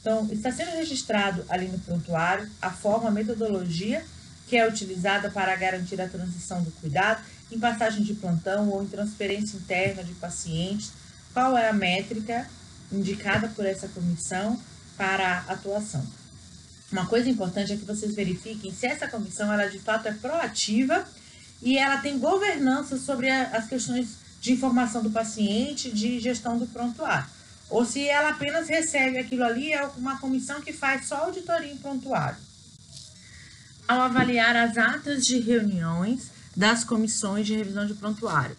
Então, 0.00 0.28
está 0.30 0.52
sendo 0.52 0.72
registrado 0.72 1.44
ali 1.48 1.66
no 1.68 1.78
prontuário 1.78 2.48
a 2.60 2.70
forma, 2.70 3.08
a 3.08 3.12
metodologia 3.12 4.04
que 4.48 4.56
é 4.56 4.68
utilizada 4.68 5.28
para 5.30 5.54
garantir 5.56 6.00
a 6.00 6.08
transição 6.08 6.62
do 6.62 6.70
cuidado 6.72 7.20
em 7.50 7.58
passagem 7.58 8.02
de 8.02 8.14
plantão 8.14 8.68
ou 8.68 8.82
em 8.82 8.86
transferência 8.86 9.56
interna 9.56 10.04
de 10.04 10.12
pacientes? 10.14 10.92
Qual 11.32 11.56
é 11.56 11.68
a 11.68 11.72
métrica 11.72 12.48
indicada 12.92 13.48
por 13.48 13.66
essa 13.66 13.88
comissão 13.88 14.60
para 14.96 15.44
a 15.48 15.52
atuação? 15.52 16.06
Uma 16.96 17.04
coisa 17.04 17.28
importante 17.28 17.74
é 17.74 17.76
que 17.76 17.84
vocês 17.84 18.14
verifiquem 18.14 18.72
se 18.72 18.86
essa 18.86 19.06
comissão 19.06 19.52
ela 19.52 19.66
de 19.66 19.78
fato 19.78 20.08
é 20.08 20.12
proativa 20.12 21.06
e 21.60 21.76
ela 21.76 21.98
tem 21.98 22.18
governança 22.18 22.96
sobre 22.96 23.28
a, 23.28 23.48
as 23.48 23.66
questões 23.66 24.16
de 24.40 24.54
informação 24.54 25.02
do 25.02 25.10
paciente, 25.10 25.90
de 25.90 26.18
gestão 26.18 26.58
do 26.58 26.66
prontuário. 26.66 27.28
Ou 27.68 27.84
se 27.84 28.08
ela 28.08 28.30
apenas 28.30 28.66
recebe 28.66 29.18
aquilo 29.18 29.44
ali, 29.44 29.74
é 29.74 29.86
uma 29.98 30.18
comissão 30.18 30.62
que 30.62 30.72
faz 30.72 31.06
só 31.06 31.16
auditoria 31.16 31.70
em 31.70 31.76
prontuário. 31.76 32.38
Ao 33.86 34.00
avaliar 34.00 34.56
as 34.56 34.78
atas 34.78 35.26
de 35.26 35.38
reuniões 35.38 36.30
das 36.56 36.82
comissões 36.82 37.46
de 37.46 37.54
revisão 37.54 37.86
de 37.86 37.92
prontuário, 37.92 38.56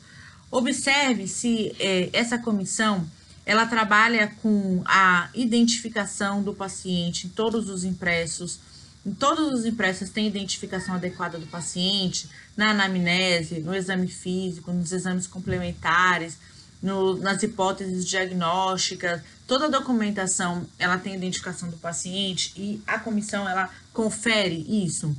observe 0.51 1.27
se 1.27 1.75
é, 1.79 2.11
essa 2.13 2.37
comissão 2.37 3.03
ela 3.47 3.65
trabalha 3.65 4.27
com 4.41 4.83
a 4.85 5.29
identificação 5.33 6.43
do 6.43 6.53
paciente 6.53 7.27
em 7.27 7.29
todos 7.29 7.69
os 7.69 7.85
impressos. 7.85 8.59
Em 9.05 9.13
todos 9.13 9.53
os 9.53 9.65
impressos 9.65 10.09
tem 10.09 10.27
identificação 10.27 10.95
adequada 10.95 11.39
do 11.39 11.47
paciente, 11.47 12.29
na 12.57 12.71
anamnese, 12.71 13.61
no 13.61 13.73
exame 13.73 14.09
físico, 14.09 14.73
nos 14.73 14.91
exames 14.91 15.27
complementares, 15.27 16.37
no, 16.83 17.15
nas 17.15 17.41
hipóteses 17.41 18.05
diagnósticas, 18.05 19.21
toda 19.47 19.67
a 19.67 19.69
documentação 19.69 20.67
ela 20.77 20.97
tem 20.97 21.15
identificação 21.15 21.69
do 21.69 21.77
paciente 21.77 22.51
e 22.57 22.81
a 22.85 22.99
comissão 22.99 23.47
ela 23.47 23.69
confere 23.93 24.65
isso. 24.85 25.15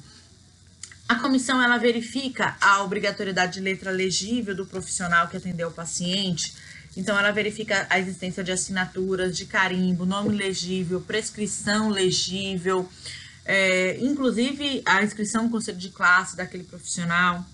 A 1.09 1.15
comissão 1.15 1.63
ela 1.63 1.79
verifica 1.79 2.59
a 2.61 2.83
obrigatoriedade 2.83 3.55
de 3.55 3.61
letra 3.61 3.91
legível 3.91 4.55
do 4.55 4.67
profissional 4.67 5.29
que 5.29 5.39
atendeu 5.39 5.69
o 5.69 5.73
paciente. 5.73 6.55
Então 6.97 7.18
ela 7.18 7.30
verifica 7.30 7.87
a 7.88 7.99
existência 7.99 8.42
de 8.42 8.50
assinaturas, 8.50 9.37
de 9.37 9.47
carimbo, 9.47 10.04
nome 10.04 10.35
legível, 10.35 11.00
prescrição 11.00 11.88
legível, 11.88 12.88
é, 13.45 13.99
inclusive 14.00 14.83
a 14.85 15.02
inscrição 15.02 15.45
no 15.45 15.50
conselho 15.50 15.78
de 15.78 15.90
classe 15.90 16.37
daquele 16.37 16.64
profissional. 16.64 17.45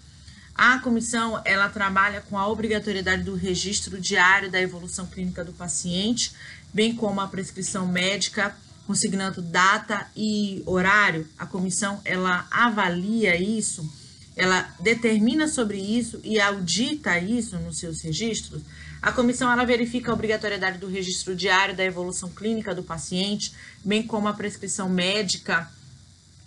A 0.54 0.78
comissão 0.78 1.40
ela 1.44 1.68
trabalha 1.68 2.20
com 2.20 2.38
a 2.38 2.48
obrigatoriedade 2.48 3.24
do 3.24 3.34
registro 3.34 4.00
diário 4.00 4.50
da 4.50 4.60
evolução 4.60 5.06
clínica 5.06 5.44
do 5.44 5.52
paciente, 5.52 6.32
bem 6.72 6.94
como 6.94 7.20
a 7.20 7.26
prescrição 7.26 7.86
médica, 7.86 8.56
consignando 8.86 9.42
data 9.42 10.06
e 10.16 10.62
horário. 10.64 11.26
A 11.38 11.44
comissão 11.44 12.00
ela 12.04 12.46
avalia 12.50 13.36
isso, 13.36 13.88
ela 14.36 14.68
determina 14.80 15.48
sobre 15.48 15.78
isso 15.78 16.20
e 16.22 16.40
audita 16.40 17.18
isso 17.18 17.58
nos 17.58 17.78
seus 17.78 18.02
registros. 18.02 18.62
A 19.04 19.12
comissão 19.12 19.52
ela 19.52 19.66
verifica 19.66 20.11
a 20.11 20.14
obrigatoriedade 20.14 20.78
do 20.78 20.88
registro 20.88 21.37
diário 21.37 21.76
da 21.76 21.84
evolução 21.84 22.30
clínica 22.30 22.75
do 22.75 22.82
paciente, 22.82 23.52
bem 23.84 24.02
como 24.02 24.28
a 24.28 24.32
prescrição 24.32 24.88
médica 24.88 25.70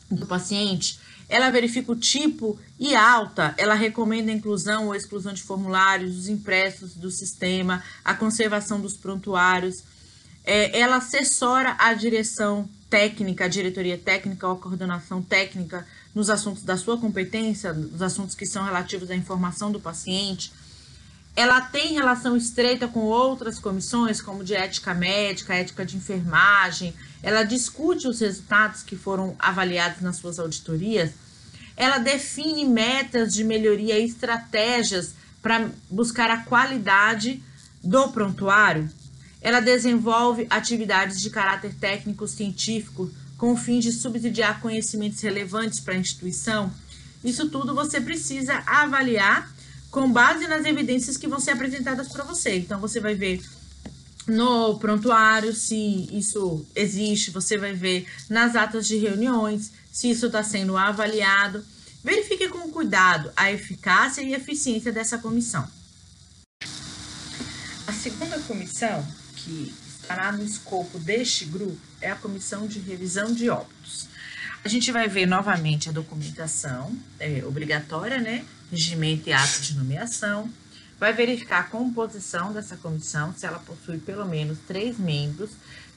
do 0.09 0.25
paciente 0.25 0.99
ela 1.29 1.49
verifica 1.49 1.91
o 1.91 1.95
tipo 1.95 2.57
e 2.79 2.95
alta, 2.95 3.53
ela 3.57 3.73
recomenda 3.73 4.31
a 4.31 4.33
inclusão 4.33 4.87
ou 4.87 4.95
exclusão 4.95 5.33
de 5.33 5.43
formulários, 5.43 6.17
os 6.17 6.29
impressos 6.29 6.95
do 6.95 7.11
sistema, 7.11 7.83
a 8.03 8.13
conservação 8.13 8.79
dos 8.79 8.95
prontuários. 8.95 9.83
É, 10.43 10.79
ela 10.79 10.97
assessora 10.97 11.75
a 11.77 11.93
direção 11.93 12.67
técnica, 12.89 13.45
a 13.45 13.49
diretoria 13.49 13.97
técnica 13.97 14.47
ou 14.47 14.53
a 14.53 14.57
coordenação 14.57 15.21
técnica 15.21 15.85
nos 16.15 16.29
assuntos 16.29 16.63
da 16.63 16.77
sua 16.77 16.97
competência, 16.97 17.73
nos 17.73 18.01
assuntos 18.01 18.33
que 18.33 18.45
são 18.45 18.63
relativos 18.63 19.11
à 19.11 19.15
informação 19.15 19.71
do 19.71 19.79
paciente. 19.79 20.51
Ela 21.37 21.61
tem 21.61 21.93
relação 21.93 22.35
estreita 22.35 22.87
com 22.87 23.01
outras 23.01 23.59
comissões, 23.59 24.19
como 24.19 24.43
de 24.43 24.55
ética 24.55 24.95
médica, 24.95 25.53
ética 25.53 25.85
de 25.85 25.95
enfermagem, 25.95 26.95
ela 27.21 27.43
discute 27.43 28.07
os 28.07 28.19
resultados 28.21 28.81
que 28.81 28.95
foram 28.95 29.35
avaliados 29.37 30.01
nas 30.01 30.17
suas 30.17 30.39
auditorias, 30.39 31.11
ela 31.75 31.99
define 31.99 32.65
metas 32.65 33.35
de 33.35 33.43
melhoria 33.43 33.99
e 33.99 34.05
estratégias 34.05 35.13
para 35.39 35.69
buscar 35.91 36.31
a 36.31 36.37
qualidade 36.37 37.39
do 37.83 38.07
prontuário, 38.07 38.89
ela 39.39 39.59
desenvolve 39.59 40.47
atividades 40.49 41.21
de 41.21 41.29
caráter 41.29 41.75
técnico-científico 41.75 43.11
com 43.37 43.53
o 43.53 43.57
fim 43.57 43.77
de 43.77 43.91
subsidiar 43.91 44.59
conhecimentos 44.59 45.21
relevantes 45.21 45.79
para 45.79 45.93
a 45.93 45.97
instituição. 45.97 46.73
Isso 47.23 47.47
tudo 47.49 47.75
você 47.75 48.01
precisa 48.01 48.63
avaliar 48.65 49.55
com 49.97 50.11
base 50.11 50.47
nas 50.47 50.63
evidências 50.63 51.17
que 51.17 51.27
vão 51.27 51.39
ser 51.39 51.49
apresentadas 51.49 52.07
para 52.07 52.23
você. 52.23 52.55
Então, 52.55 52.79
você 52.79 52.99
vai 52.99 53.15
ver 53.15 53.41
no 54.27 54.77
prontuário 54.77 55.51
se 55.55 56.07
isso 56.15 56.63
existe, 56.75 57.31
você 57.31 57.57
vai 57.57 57.73
ver 57.73 58.07
nas 58.29 58.55
atas 58.55 58.87
de 58.87 58.95
reuniões 58.97 59.71
se 59.91 60.11
isso 60.11 60.27
está 60.27 60.43
sendo 60.43 60.77
avaliado. 60.77 61.65
Verifique 62.03 62.47
com 62.47 62.69
cuidado 62.69 63.31
a 63.35 63.51
eficácia 63.51 64.21
e 64.21 64.35
eficiência 64.35 64.91
dessa 64.91 65.17
comissão. 65.17 65.67
A 67.87 67.91
segunda 67.91 68.37
comissão, 68.41 69.03
que 69.35 69.73
estará 69.87 70.31
no 70.31 70.43
escopo 70.43 70.99
deste 70.99 71.45
grupo, 71.45 71.79
é 71.99 72.11
a 72.11 72.15
comissão 72.15 72.67
de 72.67 72.77
revisão 72.77 73.33
de 73.33 73.49
óbitos. 73.49 74.07
A 74.63 74.67
gente 74.67 74.91
vai 74.91 75.07
ver 75.07 75.25
novamente 75.25 75.89
a 75.89 75.91
documentação 75.91 76.95
é, 77.19 77.43
obrigatória, 77.43 78.19
né? 78.19 78.45
Regimento 78.71 79.29
e 79.29 79.33
ato 79.33 79.61
de 79.61 79.75
nomeação 79.75 80.51
vai 80.99 81.13
verificar 81.13 81.59
a 81.59 81.63
composição 81.63 82.51
dessa 82.51 82.75
comissão, 82.75 83.33
se 83.35 83.45
ela 83.45 83.59
possui 83.59 83.99
pelo 83.99 84.25
menos 84.25 84.57
três 84.67 84.97
membros, 84.97 85.51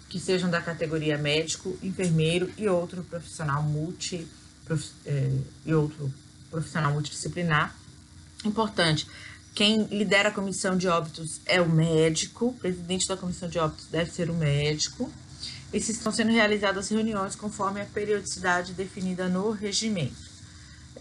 que 0.08 0.18
sejam 0.18 0.50
da 0.50 0.60
categoria 0.60 1.16
médico, 1.16 1.78
enfermeiro 1.82 2.50
e 2.58 2.68
outro 2.68 3.02
profissional 3.04 3.62
multi, 3.62 4.26
prof, 4.64 4.90
é, 5.06 5.32
e 5.64 5.72
outro 5.72 6.12
profissional 6.50 6.92
multidisciplinar. 6.92 7.74
Importante, 8.44 9.06
quem 9.54 9.84
lidera 9.84 10.28
a 10.28 10.32
comissão 10.32 10.76
de 10.76 10.88
óbitos 10.88 11.40
é 11.46 11.60
o 11.60 11.68
médico, 11.68 12.46
o 12.46 12.54
presidente 12.54 13.06
da 13.06 13.16
comissão 13.16 13.48
de 13.48 13.58
óbitos 13.58 13.86
deve 13.86 14.10
ser 14.10 14.30
o 14.30 14.34
médico. 14.34 15.10
E 15.72 15.80
se 15.80 15.92
estão 15.92 16.10
sendo 16.10 16.32
realizadas 16.32 16.88
reuniões 16.88 17.36
conforme 17.36 17.80
a 17.80 17.84
periodicidade 17.84 18.72
definida 18.72 19.28
no 19.28 19.50
regimento. 19.52 20.29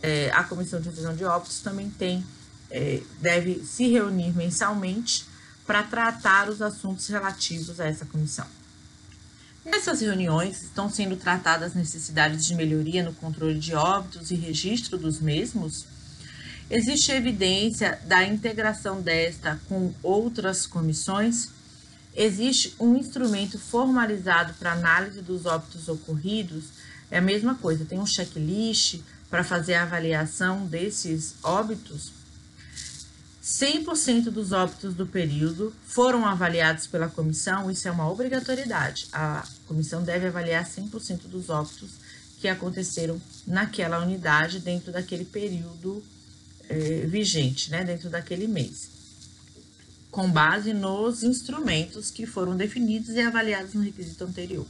É, 0.01 0.31
a 0.33 0.43
comissão 0.43 0.79
de 0.79 0.87
revisão 0.87 1.15
de 1.15 1.23
óbitos 1.25 1.59
também 1.59 1.89
tem 1.89 2.23
é, 2.71 3.01
deve 3.19 3.63
se 3.63 3.87
reunir 3.89 4.35
mensalmente 4.35 5.25
para 5.65 5.83
tratar 5.83 6.49
os 6.49 6.61
assuntos 6.61 7.07
relativos 7.07 7.79
a 7.79 7.85
essa 7.85 8.05
comissão. 8.05 8.45
Nessas 9.63 10.01
reuniões 10.01 10.63
estão 10.63 10.89
sendo 10.89 11.15
tratadas 11.15 11.73
necessidades 11.73 12.45
de 12.45 12.55
melhoria 12.55 13.03
no 13.03 13.13
controle 13.13 13.59
de 13.59 13.75
óbitos 13.75 14.31
e 14.31 14.35
registro 14.35 14.97
dos 14.97 15.19
mesmos. 15.19 15.85
Existe 16.71 17.11
evidência 17.11 17.99
da 18.05 18.23
integração 18.23 19.01
desta 19.01 19.59
com 19.67 19.93
outras 20.01 20.65
comissões? 20.65 21.49
Existe 22.15 22.73
um 22.79 22.95
instrumento 22.95 23.59
formalizado 23.59 24.53
para 24.53 24.73
análise 24.73 25.21
dos 25.21 25.45
óbitos 25.45 25.87
ocorridos? 25.87 26.65
É 27.11 27.17
a 27.17 27.21
mesma 27.21 27.55
coisa, 27.55 27.85
tem 27.85 27.99
um 27.99 28.05
checklist 28.05 29.01
para 29.29 29.43
fazer 29.43 29.75
a 29.75 29.83
avaliação 29.83 30.65
desses 30.65 31.35
óbitos? 31.43 32.11
100% 33.43 34.25
dos 34.25 34.51
óbitos 34.51 34.93
do 34.93 35.07
período 35.07 35.73
foram 35.87 36.25
avaliados 36.25 36.85
pela 36.85 37.07
comissão, 37.07 37.71
isso 37.71 37.87
é 37.87 37.91
uma 37.91 38.09
obrigatoriedade. 38.09 39.07
A 39.11 39.43
comissão 39.67 40.03
deve 40.03 40.27
avaliar 40.27 40.63
100% 40.65 41.23
dos 41.23 41.49
óbitos 41.49 41.89
que 42.39 42.47
aconteceram 42.47 43.19
naquela 43.47 43.99
unidade 43.99 44.59
dentro 44.59 44.91
daquele 44.91 45.25
período 45.25 46.03
é, 46.69 47.05
vigente, 47.07 47.71
né, 47.71 47.83
dentro 47.83 48.09
daquele 48.09 48.47
mês, 48.47 48.89
com 50.11 50.29
base 50.29 50.71
nos 50.71 51.23
instrumentos 51.23 52.11
que 52.11 52.25
foram 52.25 52.55
definidos 52.55 53.09
e 53.09 53.19
avaliados 53.19 53.73
no 53.73 53.81
requisito 53.81 54.23
anterior. 54.23 54.65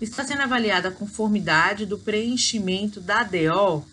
Está 0.00 0.24
sendo 0.24 0.42
avaliada 0.42 0.88
a 0.88 0.92
conformidade 0.92 1.86
do 1.86 1.98
preenchimento 1.98 3.00
da 3.00 3.22
DO 3.22 3.84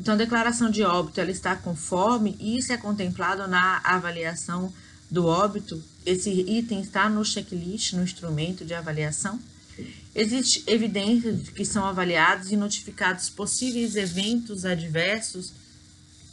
então, 0.00 0.14
a 0.14 0.16
declaração 0.16 0.70
de 0.70 0.82
óbito 0.82 1.20
ela 1.20 1.30
está 1.30 1.54
conforme 1.54 2.34
e 2.40 2.56
isso 2.56 2.72
é 2.72 2.76
contemplado 2.78 3.46
na 3.46 3.82
avaliação 3.84 4.72
do 5.10 5.26
óbito. 5.26 5.82
Esse 6.06 6.30
item 6.30 6.80
está 6.80 7.06
no 7.10 7.22
checklist, 7.22 7.92
no 7.92 8.02
instrumento 8.02 8.64
de 8.64 8.72
avaliação. 8.72 9.38
Existe 10.14 10.64
evidência 10.66 11.34
de 11.34 11.50
que 11.52 11.66
são 11.66 11.84
avaliados 11.84 12.50
e 12.50 12.56
notificados 12.56 13.28
possíveis 13.28 13.94
eventos 13.94 14.64
adversos. 14.64 15.52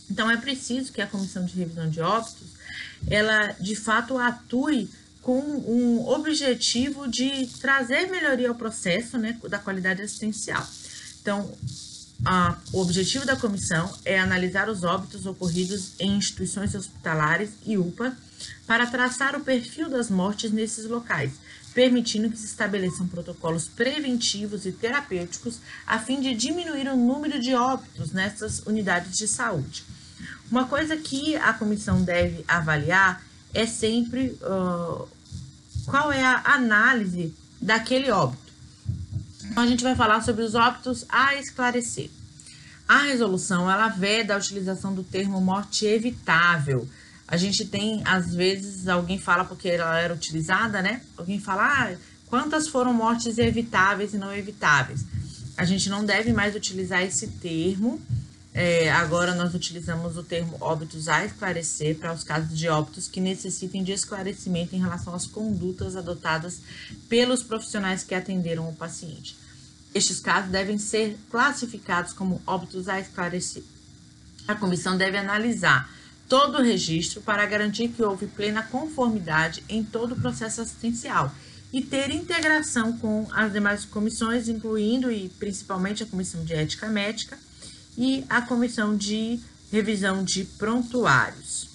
Então, 0.10 0.32
é 0.32 0.38
preciso 0.38 0.94
que 0.94 1.02
a 1.02 1.08
comissão 1.08 1.44
de 1.44 1.54
revisão 1.54 1.90
de 1.90 2.00
óbitos 2.00 2.48
ela 3.10 3.52
de 3.60 3.76
fato 3.76 4.18
atue 4.18 4.90
com 5.28 5.42
um 5.42 6.08
objetivo 6.08 7.06
de 7.06 7.48
trazer 7.60 8.10
melhoria 8.10 8.48
ao 8.48 8.56
processo 8.56 9.18
né, 9.18 9.38
da 9.50 9.60
qualidade 9.60 10.02
assistencial. 10.02 10.66
Então, 11.22 11.54
ah, 12.24 12.58
o 12.72 12.80
objetivo 12.80 13.26
da 13.26 13.36
comissão 13.36 13.94
é 14.06 14.18
analisar 14.18 14.70
os 14.70 14.86
óbitos 14.86 15.26
ocorridos 15.26 15.92
em 16.00 16.16
instituições 16.16 16.74
hospitalares 16.74 17.50
e 17.66 17.78
UPA 17.78 18.16
para 18.66 18.88
traçar 18.88 19.36
o 19.36 19.42
perfil 19.42 19.90
das 19.90 20.10
mortes 20.10 20.50
nesses 20.50 20.86
locais, 20.86 21.34
permitindo 21.74 22.30
que 22.30 22.38
se 22.38 22.46
estabeleçam 22.46 23.06
protocolos 23.06 23.68
preventivos 23.68 24.66
e 24.66 24.72
terapêuticos 24.72 25.60
a 25.86 26.00
fim 26.00 26.22
de 26.22 26.34
diminuir 26.34 26.88
o 26.88 26.96
número 26.96 27.38
de 27.38 27.54
óbitos 27.54 28.14
nessas 28.14 28.60
unidades 28.60 29.18
de 29.18 29.28
saúde. 29.28 29.84
Uma 30.50 30.64
coisa 30.64 30.96
que 30.96 31.36
a 31.36 31.52
comissão 31.52 32.02
deve 32.02 32.46
avaliar 32.48 33.28
é 33.54 33.66
sempre 33.66 34.38
qual 35.88 36.12
é 36.12 36.24
a 36.24 36.44
análise 36.46 37.34
daquele 37.60 38.12
óbito. 38.12 38.54
Então, 39.46 39.64
a 39.64 39.68
gente 39.68 39.84
vai 39.84 39.96
falar 39.96 40.22
sobre 40.22 40.44
os 40.44 40.54
óbitos 40.54 41.06
a 41.10 41.36
esclarecer. 41.36 42.10
A 42.88 43.00
resolução, 43.00 43.70
ela 43.70 43.88
veda 43.88 44.36
a 44.36 44.38
utilização 44.38 44.94
do 44.94 45.04
termo 45.04 45.42
morte 45.42 45.86
evitável. 45.86 46.88
A 47.28 47.36
gente 47.36 47.66
tem, 47.66 48.02
às 48.06 48.34
vezes, 48.34 48.88
alguém 48.88 49.18
fala 49.18 49.44
porque 49.44 49.70
ela 49.70 50.00
era 50.00 50.14
utilizada, 50.14 50.82
né? 50.82 51.02
Alguém 51.18 51.40
fala, 51.40 51.64
ah, 51.66 51.96
quantas 52.28 52.68
foram 52.68 52.94
mortes 52.94 53.38
evitáveis 53.38 54.14
e 54.14 54.18
não 54.18 54.34
evitáveis? 54.34 55.04
A 55.58 55.66
gente 55.66 55.90
não 55.90 56.06
deve 56.06 56.32
mais 56.32 56.56
utilizar 56.56 57.02
esse 57.02 57.28
termo. 57.28 58.00
É, 58.60 58.90
agora 58.90 59.36
nós 59.36 59.54
utilizamos 59.54 60.18
o 60.18 60.24
termo 60.24 60.58
óbitos 60.60 61.08
a 61.08 61.24
esclarecer 61.24 61.96
para 61.96 62.12
os 62.12 62.24
casos 62.24 62.58
de 62.58 62.68
óbitos 62.68 63.08
que 63.08 63.22
necessitem 63.22 63.84
de 63.84 63.92
esclarecimento 63.92 64.76
em 64.76 64.80
relação 64.80 65.14
às 65.14 65.28
condutas 65.28 65.96
adotadas 65.96 66.60
pelos 67.08 67.44
profissionais 67.44 68.04
que 68.04 68.16
atenderam 68.16 68.68
o 68.68 68.76
paciente. 68.76 69.38
Estes 69.94 70.20
casos 70.20 70.50
devem 70.50 70.80
ser 70.80 71.20
classificados 71.30 72.14
como 72.14 72.42
óbitos 72.48 72.90
a 72.90 73.00
esclarecer. 73.00 73.62
A 74.48 74.56
comissão 74.56 74.98
deve 74.98 75.20
analisar 75.20 75.88
todo 76.28 76.58
o 76.58 76.64
registro 76.64 77.22
para 77.22 77.46
garantir 77.46 77.90
que 77.90 78.02
houve 78.02 78.26
plena 78.26 78.64
conformidade 78.64 79.64
em 79.70 79.84
todo 79.84 80.14
o 80.14 80.20
processo 80.20 80.62
assistencial 80.62 81.32
e 81.72 81.84
ter 81.84 82.10
integração 82.10 82.98
com 82.98 83.28
as 83.34 83.54
demais 83.54 83.86
comissões, 83.86 84.50
incluindo 84.50 85.12
e 85.12 85.30
principalmente 85.30 86.02
a 86.02 86.08
Comissão 86.08 86.44
de 86.44 86.56
Ética 86.56 86.88
Médica 86.88 87.38
e 87.98 88.24
a 88.30 88.42
Comissão 88.42 88.96
de 88.96 89.40
Revisão 89.72 90.24
de 90.24 90.46
Prontuários. 90.46 91.68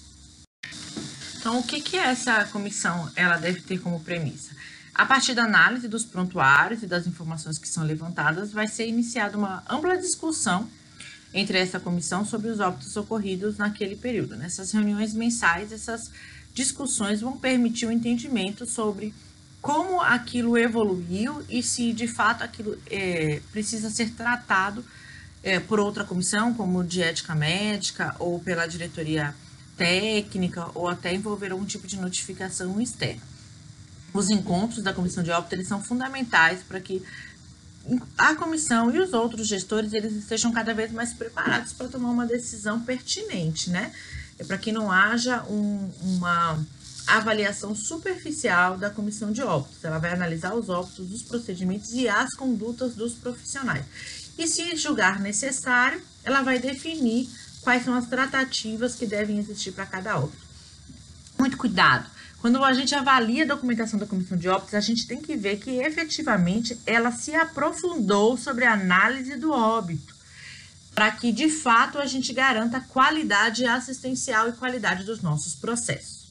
Então, 1.37 1.59
o 1.59 1.63
que, 1.63 1.81
que 1.81 1.97
essa 1.97 2.45
comissão 2.45 3.11
ela 3.17 3.35
deve 3.35 3.59
ter 3.59 3.77
como 3.79 3.99
premissa? 3.99 4.55
A 4.95 5.05
partir 5.05 5.33
da 5.33 5.43
análise 5.43 5.87
dos 5.87 6.05
prontuários 6.05 6.83
e 6.83 6.87
das 6.87 7.05
informações 7.05 7.57
que 7.57 7.67
são 7.67 7.83
levantadas, 7.83 8.53
vai 8.53 8.67
ser 8.67 8.87
iniciada 8.87 9.37
uma 9.37 9.63
ampla 9.69 9.97
discussão 9.97 10.69
entre 11.33 11.57
essa 11.57 11.79
comissão 11.79 12.23
sobre 12.23 12.49
os 12.49 12.59
óbitos 12.59 12.95
ocorridos 12.95 13.57
naquele 13.57 13.95
período. 13.95 14.37
Nessas 14.37 14.71
reuniões 14.71 15.13
mensais, 15.13 15.71
essas 15.71 16.11
discussões 16.53 17.21
vão 17.21 17.35
permitir 17.35 17.87
o 17.87 17.89
um 17.89 17.91
entendimento 17.91 18.65
sobre 18.65 19.13
como 19.61 19.99
aquilo 19.99 20.57
evoluiu 20.57 21.43
e 21.49 21.63
se 21.63 21.91
de 21.91 22.07
fato 22.07 22.43
aquilo 22.43 22.77
é, 22.89 23.41
precisa 23.51 23.89
ser 23.89 24.11
tratado 24.11 24.85
é, 25.43 25.59
por 25.59 25.79
outra 25.79 26.03
comissão, 26.03 26.53
como 26.53 26.83
de 26.83 27.01
ética 27.01 27.35
médica 27.35 28.15
ou 28.17 28.39
pela 28.39 28.65
diretoria 28.65 29.35
técnica 29.77 30.69
ou 30.73 30.87
até 30.87 31.13
envolver 31.13 31.51
algum 31.51 31.65
tipo 31.65 31.85
de 31.87 31.99
notificação 31.99 32.79
externa 32.79 33.33
os 34.13 34.29
encontros 34.29 34.83
da 34.83 34.93
comissão 34.93 35.23
de 35.23 35.31
óbito 35.31 35.55
eles 35.55 35.67
são 35.67 35.83
fundamentais 35.83 36.61
para 36.61 36.79
que 36.79 37.01
a 38.17 38.35
comissão 38.35 38.93
e 38.93 38.99
os 38.99 39.11
outros 39.11 39.47
gestores 39.47 39.91
eles 39.91 40.13
estejam 40.13 40.51
cada 40.53 40.73
vez 40.73 40.91
mais 40.91 41.13
preparados 41.13 41.73
para 41.73 41.89
tomar 41.89 42.11
uma 42.11 42.25
decisão 42.25 42.79
pertinente, 42.79 43.69
né? 43.69 43.91
É 44.39 44.43
para 44.43 44.57
que 44.57 44.71
não 44.71 44.89
haja 44.89 45.43
um, 45.43 45.91
uma 46.01 46.65
avaliação 47.05 47.75
superficial 47.75 48.77
da 48.77 48.89
comissão 48.89 49.33
de 49.33 49.41
óbitos. 49.41 49.83
Ela 49.83 49.99
vai 49.99 50.13
analisar 50.13 50.53
os 50.53 50.69
óbitos, 50.69 51.11
os 51.11 51.21
procedimentos 51.23 51.91
e 51.91 52.07
as 52.07 52.33
condutas 52.35 52.95
dos 52.95 53.13
profissionais. 53.15 53.83
E 54.37 54.47
se 54.47 54.75
julgar 54.75 55.19
necessário, 55.19 56.01
ela 56.23 56.41
vai 56.41 56.59
definir 56.59 57.29
quais 57.61 57.83
são 57.83 57.93
as 57.93 58.07
tratativas 58.07 58.95
que 58.95 59.05
devem 59.05 59.37
existir 59.37 59.71
para 59.71 59.85
cada 59.85 60.17
óbito. 60.17 60.43
Muito 61.37 61.57
cuidado 61.57 62.13
quando 62.43 62.61
a 62.61 62.73
gente 62.73 62.93
avalia 62.93 63.45
a 63.45 63.47
documentação 63.47 63.97
da 63.97 64.05
comissão 64.05 64.37
de 64.37 64.49
óbitos, 64.49 64.73
a 64.73 64.81
gente 64.81 65.07
tem 65.07 65.21
que 65.21 65.33
ver 65.33 65.59
que 65.59 65.77
efetivamente 65.77 66.77
ela 66.85 67.09
se 67.09 67.33
aprofundou 67.33 68.35
sobre 68.35 68.65
a 68.65 68.73
análise 68.73 69.37
do 69.37 69.49
óbito, 69.49 70.13
para 70.93 71.09
que 71.09 71.31
de 71.31 71.47
fato 71.47 71.97
a 71.97 72.05
gente 72.05 72.33
garanta 72.33 72.81
qualidade 72.81 73.65
assistencial 73.65 74.49
e 74.49 74.51
qualidade 74.51 75.05
dos 75.05 75.21
nossos 75.21 75.55
processos. 75.55 76.27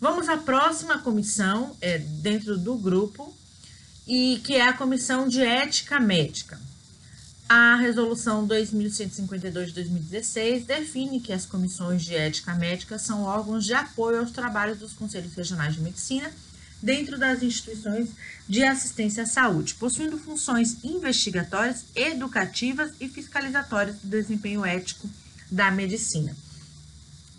Vamos 0.00 0.28
à 0.28 0.36
próxima 0.36 0.98
comissão 0.98 1.76
é, 1.80 1.98
dentro 1.98 2.58
do 2.58 2.74
grupo, 2.74 3.32
e 4.08 4.40
que 4.42 4.56
é 4.56 4.66
a 4.66 4.72
comissão 4.72 5.28
de 5.28 5.40
ética 5.40 6.00
médica. 6.00 6.60
A 7.52 7.74
resolução 7.74 8.46
2152 8.46 9.70
de 9.70 9.74
2016 9.74 10.66
define 10.66 11.18
que 11.18 11.32
as 11.32 11.44
comissões 11.44 12.04
de 12.04 12.14
ética 12.14 12.54
médica 12.54 12.96
são 12.96 13.24
órgãos 13.24 13.64
de 13.64 13.74
apoio 13.74 14.20
aos 14.20 14.30
trabalhos 14.30 14.78
dos 14.78 14.92
conselhos 14.92 15.34
regionais 15.34 15.74
de 15.74 15.80
medicina 15.80 16.30
dentro 16.80 17.18
das 17.18 17.42
instituições 17.42 18.10
de 18.48 18.62
assistência 18.62 19.24
à 19.24 19.26
saúde, 19.26 19.74
possuindo 19.74 20.16
funções 20.16 20.76
investigatórias, 20.84 21.86
educativas 21.96 22.92
e 23.00 23.08
fiscalizatórias 23.08 23.96
do 23.96 24.08
desempenho 24.08 24.64
ético 24.64 25.10
da 25.50 25.72
medicina. 25.72 26.36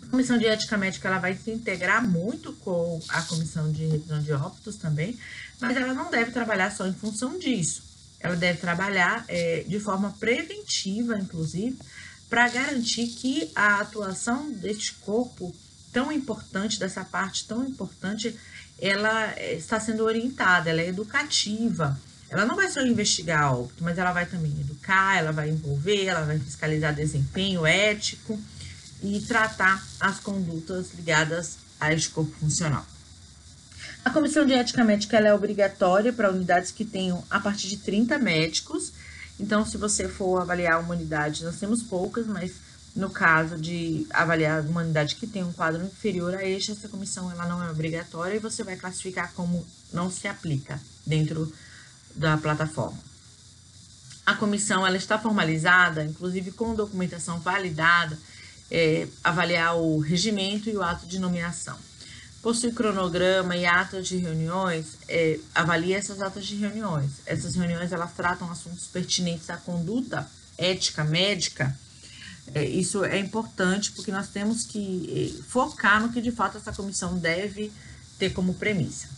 A 0.02 0.06
comissão 0.08 0.36
de 0.36 0.44
ética 0.44 0.76
médica 0.76 1.08
ela 1.08 1.20
vai 1.20 1.34
se 1.34 1.50
integrar 1.50 2.06
muito 2.06 2.52
com 2.56 3.00
a 3.08 3.22
comissão 3.22 3.72
de 3.72 3.86
revisão 3.86 4.20
de 4.20 4.30
óbitos 4.34 4.76
também, 4.76 5.18
mas 5.58 5.74
ela 5.74 5.94
não 5.94 6.10
deve 6.10 6.32
trabalhar 6.32 6.70
só 6.70 6.86
em 6.86 6.92
função 6.92 7.38
disso 7.38 7.91
ela 8.22 8.36
deve 8.36 8.58
trabalhar 8.58 9.24
é, 9.28 9.64
de 9.66 9.80
forma 9.80 10.14
preventiva, 10.20 11.18
inclusive, 11.18 11.76
para 12.30 12.48
garantir 12.48 13.08
que 13.08 13.50
a 13.54 13.80
atuação 13.80 14.50
deste 14.52 14.94
corpo 14.94 15.54
tão 15.92 16.10
importante, 16.10 16.78
dessa 16.78 17.04
parte 17.04 17.46
tão 17.46 17.64
importante, 17.64 18.34
ela 18.80 19.32
é, 19.36 19.54
está 19.54 19.78
sendo 19.78 20.04
orientada, 20.04 20.70
ela 20.70 20.80
é 20.80 20.88
educativa. 20.88 21.98
Ela 22.30 22.46
não 22.46 22.56
vai 22.56 22.70
só 22.70 22.80
investigar 22.80 23.54
óbito, 23.54 23.84
mas 23.84 23.98
ela 23.98 24.12
vai 24.12 24.24
também 24.24 24.52
educar, 24.52 25.18
ela 25.18 25.32
vai 25.32 25.50
envolver, 25.50 26.06
ela 26.06 26.22
vai 26.22 26.38
fiscalizar 26.38 26.94
desempenho 26.94 27.66
ético 27.66 28.40
e 29.02 29.20
tratar 29.20 29.84
as 30.00 30.18
condutas 30.18 30.94
ligadas 30.94 31.58
a 31.78 31.92
este 31.92 32.08
corpo 32.08 32.32
funcional. 32.38 32.86
A 34.04 34.10
comissão 34.10 34.44
de 34.44 34.52
ética 34.52 34.82
médica 34.82 35.18
é 35.18 35.32
obrigatória 35.32 36.12
para 36.12 36.30
unidades 36.30 36.72
que 36.72 36.84
tenham 36.84 37.24
a 37.30 37.38
partir 37.38 37.68
de 37.68 37.76
30 37.76 38.18
médicos. 38.18 38.92
Então, 39.38 39.64
se 39.64 39.78
você 39.78 40.08
for 40.08 40.42
avaliar 40.42 40.80
uma 40.80 40.94
unidade, 40.94 41.44
nós 41.44 41.60
temos 41.60 41.84
poucas, 41.84 42.26
mas 42.26 42.52
no 42.96 43.10
caso 43.10 43.56
de 43.56 44.04
avaliar 44.10 44.62
uma 44.62 44.82
unidade 44.82 45.14
que 45.14 45.26
tem 45.26 45.44
um 45.44 45.52
quadro 45.52 45.84
inferior 45.84 46.34
a 46.34 46.44
este, 46.44 46.72
essa 46.72 46.88
comissão 46.88 47.30
ela 47.30 47.46
não 47.46 47.62
é 47.62 47.70
obrigatória 47.70 48.34
e 48.34 48.40
você 48.40 48.64
vai 48.64 48.76
classificar 48.76 49.32
como 49.34 49.64
não 49.92 50.10
se 50.10 50.26
aplica 50.26 50.80
dentro 51.06 51.50
da 52.14 52.36
plataforma. 52.36 52.98
A 54.26 54.34
comissão 54.34 54.84
ela 54.84 54.96
está 54.96 55.16
formalizada, 55.16 56.04
inclusive 56.04 56.50
com 56.50 56.74
documentação 56.74 57.38
validada, 57.38 58.18
é, 58.68 59.06
avaliar 59.22 59.76
o 59.76 60.00
regimento 60.00 60.68
e 60.68 60.76
o 60.76 60.82
ato 60.82 61.06
de 61.06 61.20
nomeação 61.20 61.78
possui 62.42 62.72
cronograma 62.72 63.56
e 63.56 63.64
atas 63.64 64.08
de 64.08 64.16
reuniões, 64.16 64.98
é, 65.08 65.38
avalia 65.54 65.96
essas 65.96 66.20
atas 66.20 66.44
de 66.44 66.56
reuniões. 66.56 67.10
Essas 67.24 67.54
reuniões 67.54 67.92
elas 67.92 68.12
tratam 68.12 68.50
assuntos 68.50 68.88
pertinentes 68.88 69.48
à 69.48 69.56
conduta 69.56 70.28
ética 70.58 71.04
médica. 71.04 71.76
É, 72.54 72.64
isso 72.64 73.04
é 73.04 73.18
importante 73.18 73.92
porque 73.92 74.10
nós 74.10 74.28
temos 74.28 74.64
que 74.64 75.38
é, 75.38 75.42
focar 75.44 76.02
no 76.02 76.12
que 76.12 76.20
de 76.20 76.32
fato 76.32 76.58
essa 76.58 76.72
comissão 76.72 77.16
deve 77.16 77.72
ter 78.18 78.30
como 78.30 78.54
premissa. 78.54 79.08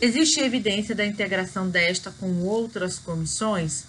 Existe 0.00 0.40
evidência 0.40 0.94
da 0.94 1.06
integração 1.06 1.68
desta 1.68 2.10
com 2.10 2.42
outras 2.42 2.98
comissões? 2.98 3.84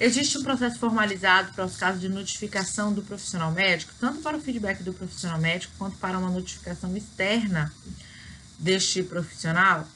Existe 0.00 0.38
um 0.38 0.44
processo 0.44 0.78
formalizado 0.78 1.52
para 1.52 1.64
os 1.64 1.76
casos 1.76 2.00
de 2.00 2.08
notificação 2.08 2.92
do 2.92 3.02
profissional 3.02 3.50
médico, 3.50 3.92
tanto 3.98 4.20
para 4.20 4.36
o 4.36 4.40
feedback 4.40 4.80
do 4.80 4.92
profissional 4.92 5.40
médico 5.40 5.74
quanto 5.76 5.96
para 5.96 6.16
uma 6.16 6.30
notificação 6.30 6.96
externa 6.96 7.72
deste 8.56 9.02
profissional? 9.02 9.88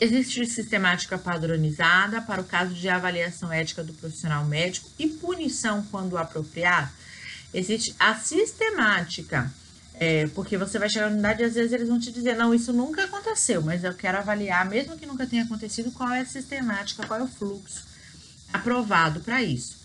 Existe 0.00 0.46
sistemática 0.46 1.18
padronizada 1.18 2.22
para 2.22 2.40
o 2.40 2.44
caso 2.44 2.72
de 2.72 2.88
avaliação 2.88 3.52
ética 3.52 3.84
do 3.84 3.92
profissional 3.92 4.46
médico 4.46 4.88
e 4.98 5.06
punição 5.06 5.82
quando 5.90 6.16
apropriado? 6.16 6.90
Existe 7.52 7.94
a 7.98 8.14
sistemática, 8.14 9.52
é, 9.94 10.28
porque 10.28 10.56
você 10.56 10.78
vai 10.78 10.88
chegar 10.88 11.08
na 11.08 11.12
unidade 11.12 11.42
e 11.42 11.44
às 11.44 11.54
vezes 11.54 11.72
eles 11.72 11.88
vão 11.88 12.00
te 12.00 12.10
dizer, 12.10 12.36
não, 12.36 12.54
isso 12.54 12.72
nunca 12.72 13.04
aconteceu, 13.04 13.60
mas 13.60 13.84
eu 13.84 13.92
quero 13.92 14.16
avaliar, 14.16 14.64
mesmo 14.64 14.96
que 14.96 15.04
nunca 15.04 15.26
tenha 15.26 15.44
acontecido, 15.44 15.92
qual 15.92 16.10
é 16.10 16.20
a 16.20 16.26
sistemática, 16.26 17.06
qual 17.06 17.20
é 17.20 17.22
o 17.22 17.28
fluxo 17.28 17.85
aprovado 18.52 19.20
para 19.20 19.42
isso. 19.42 19.76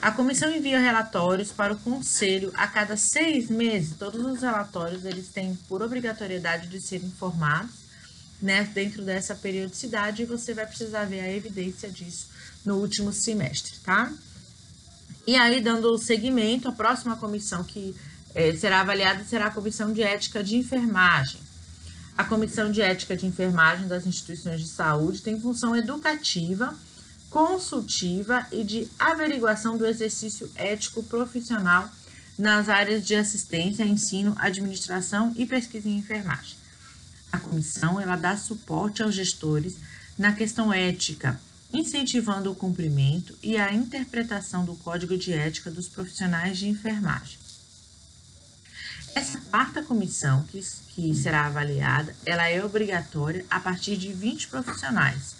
A 0.00 0.12
comissão 0.12 0.54
envia 0.54 0.78
relatórios 0.78 1.50
para 1.50 1.72
o 1.72 1.78
conselho 1.78 2.52
a 2.54 2.66
cada 2.66 2.96
seis 2.96 3.50
meses. 3.50 3.96
Todos 3.98 4.24
os 4.24 4.42
relatórios 4.42 5.04
eles 5.04 5.28
têm 5.28 5.56
por 5.68 5.82
obrigatoriedade 5.82 6.68
de 6.68 6.80
ser 6.80 7.02
informados 7.02 7.88
né, 8.40 8.62
dentro 8.72 9.02
dessa 9.02 9.34
periodicidade 9.34 10.22
e 10.22 10.26
você 10.26 10.54
vai 10.54 10.66
precisar 10.66 11.04
ver 11.04 11.20
a 11.20 11.32
evidência 11.32 11.90
disso 11.90 12.28
no 12.64 12.76
último 12.76 13.12
semestre, 13.12 13.78
tá? 13.84 14.12
E 15.26 15.36
aí, 15.36 15.60
dando 15.60 15.98
seguimento, 15.98 16.68
a 16.68 16.72
próxima 16.72 17.16
comissão 17.16 17.64
que 17.64 17.94
é, 18.34 18.54
será 18.54 18.80
avaliada 18.80 19.24
será 19.24 19.46
a 19.46 19.50
Comissão 19.50 19.92
de 19.92 20.02
Ética 20.02 20.42
de 20.42 20.56
Enfermagem. 20.56 21.40
A 22.16 22.24
Comissão 22.24 22.70
de 22.70 22.80
Ética 22.80 23.16
de 23.16 23.26
Enfermagem 23.26 23.88
das 23.88 24.06
instituições 24.06 24.60
de 24.60 24.68
saúde 24.68 25.22
tem 25.22 25.40
função 25.40 25.74
educativa 25.74 26.74
consultiva 27.30 28.46
e 28.50 28.64
de 28.64 28.88
averiguação 28.98 29.76
do 29.76 29.86
exercício 29.86 30.50
ético 30.54 31.02
profissional 31.02 31.90
nas 32.38 32.68
áreas 32.68 33.04
de 33.04 33.14
assistência, 33.14 33.84
ensino, 33.84 34.34
administração 34.38 35.34
e 35.36 35.44
pesquisa 35.44 35.88
em 35.88 35.98
enfermagem. 35.98 36.56
A 37.32 37.38
comissão 37.38 38.00
ela 38.00 38.16
dá 38.16 38.36
suporte 38.36 39.02
aos 39.02 39.14
gestores 39.14 39.76
na 40.16 40.32
questão 40.32 40.72
ética, 40.72 41.38
incentivando 41.72 42.50
o 42.50 42.54
cumprimento 42.54 43.36
e 43.42 43.56
a 43.56 43.72
interpretação 43.72 44.64
do 44.64 44.74
Código 44.76 45.16
de 45.16 45.32
Ética 45.32 45.70
dos 45.70 45.88
profissionais 45.88 46.56
de 46.56 46.68
enfermagem. 46.68 47.38
Essa 49.14 49.40
quarta 49.50 49.82
comissão 49.82 50.44
que, 50.44 50.60
que 50.94 51.14
será 51.14 51.46
avaliada, 51.46 52.14
ela 52.24 52.48
é 52.48 52.64
obrigatória 52.64 53.44
a 53.50 53.58
partir 53.58 53.96
de 53.96 54.12
20 54.12 54.48
profissionais, 54.48 55.34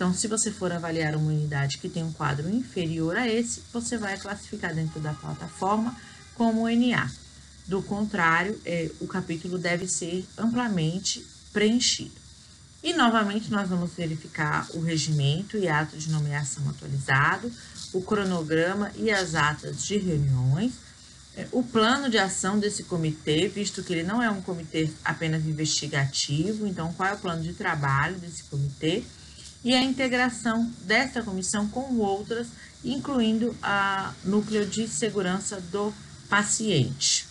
então, 0.00 0.14
se 0.14 0.28
você 0.28 0.50
for 0.50 0.72
avaliar 0.72 1.14
uma 1.14 1.30
unidade 1.30 1.76
que 1.76 1.86
tem 1.86 2.02
um 2.02 2.10
quadro 2.10 2.48
inferior 2.48 3.18
a 3.18 3.28
esse, 3.28 3.62
você 3.70 3.98
vai 3.98 4.16
classificar 4.16 4.74
dentro 4.74 4.98
da 4.98 5.12
plataforma 5.12 5.94
como 6.36 6.66
NA. 6.70 7.06
Do 7.66 7.82
contrário, 7.82 8.58
é, 8.64 8.90
o 8.98 9.06
capítulo 9.06 9.58
deve 9.58 9.86
ser 9.86 10.26
amplamente 10.38 11.22
preenchido. 11.52 12.14
E 12.82 12.94
novamente 12.94 13.50
nós 13.50 13.68
vamos 13.68 13.90
verificar 13.92 14.66
o 14.72 14.80
regimento 14.80 15.58
e 15.58 15.68
ato 15.68 15.98
de 15.98 16.10
nomeação 16.10 16.66
atualizado, 16.70 17.52
o 17.92 18.00
cronograma 18.00 18.90
e 18.96 19.10
as 19.10 19.34
atas 19.34 19.84
de 19.84 19.98
reuniões, 19.98 20.72
é, 21.36 21.46
o 21.52 21.62
plano 21.62 22.08
de 22.08 22.16
ação 22.16 22.58
desse 22.58 22.84
comitê, 22.84 23.48
visto 23.48 23.82
que 23.82 23.92
ele 23.92 24.02
não 24.02 24.22
é 24.22 24.30
um 24.30 24.40
comitê 24.40 24.90
apenas 25.04 25.44
investigativo, 25.44 26.66
então 26.66 26.90
qual 26.94 27.10
é 27.10 27.12
o 27.12 27.18
plano 27.18 27.42
de 27.42 27.52
trabalho 27.52 28.16
desse 28.16 28.44
comitê 28.44 29.04
e 29.64 29.74
a 29.74 29.82
integração 29.82 30.70
desta 30.82 31.22
comissão 31.22 31.68
com 31.68 31.96
outras, 31.96 32.48
incluindo 32.84 33.56
a 33.62 34.12
núcleo 34.24 34.66
de 34.66 34.88
segurança 34.88 35.60
do 35.60 35.92
paciente. 36.28 37.26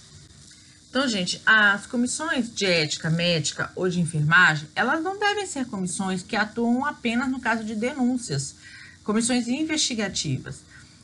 Então, 0.90 1.08
gente, 1.08 1.42
as 1.46 1.86
comissões 1.86 2.54
de 2.54 2.66
ética 2.66 3.10
médica 3.10 3.72
ou 3.76 3.88
de 3.88 4.00
enfermagem, 4.00 4.68
elas 4.76 5.04
não 5.04 5.20
devem 5.20 5.46
ser 5.46 5.66
comissões 5.66 6.24
que 6.24 6.36
atuam 6.36 6.84
apenas 6.84 7.30
no 7.30 7.40
caso 7.40 7.64
de 7.64 7.76
denúncias, 7.76 8.56
comissões 9.04 9.48
investigativas. 9.48 10.62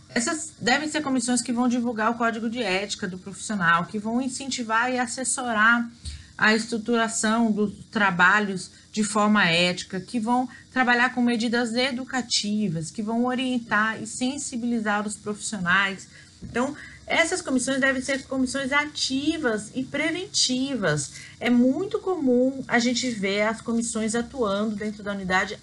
Essas 0.09 0.53
devem 0.59 0.89
ser 0.89 1.01
comissões 1.01 1.41
que 1.41 1.53
vão 1.53 1.67
divulgar 1.67 2.09
o 2.09 2.15
código 2.15 2.49
de 2.49 2.63
ética 2.63 3.07
do 3.07 3.17
profissional, 3.17 3.85
que 3.85 3.99
vão 3.99 4.21
incentivar 4.21 4.91
e 4.91 4.97
assessorar 4.97 5.87
a 6.37 6.53
estruturação 6.53 7.51
dos 7.51 7.73
trabalhos 7.91 8.71
de 8.91 9.03
forma 9.03 9.45
ética, 9.45 9.99
que 9.99 10.19
vão 10.19 10.47
trabalhar 10.71 11.13
com 11.13 11.21
medidas 11.21 11.73
educativas, 11.73 12.91
que 12.91 13.01
vão 13.01 13.25
orientar 13.25 14.01
e 14.01 14.07
sensibilizar 14.07 15.05
os 15.05 15.15
profissionais. 15.15 16.07
Então, 16.41 16.75
essas 17.07 17.41
comissões 17.41 17.79
devem 17.79 18.01
ser 18.01 18.23
comissões 18.23 18.71
ativas 18.71 19.69
e 19.75 19.83
preventivas. 19.83 21.11
É 21.39 21.49
muito 21.49 21.99
comum 21.99 22.63
a 22.67 22.79
gente 22.79 23.09
ver 23.09 23.43
as 23.43 23.61
comissões 23.61 24.15
atuando 24.15 24.75
dentro 24.75 25.03
da 25.03 25.11
unidade 25.11 25.59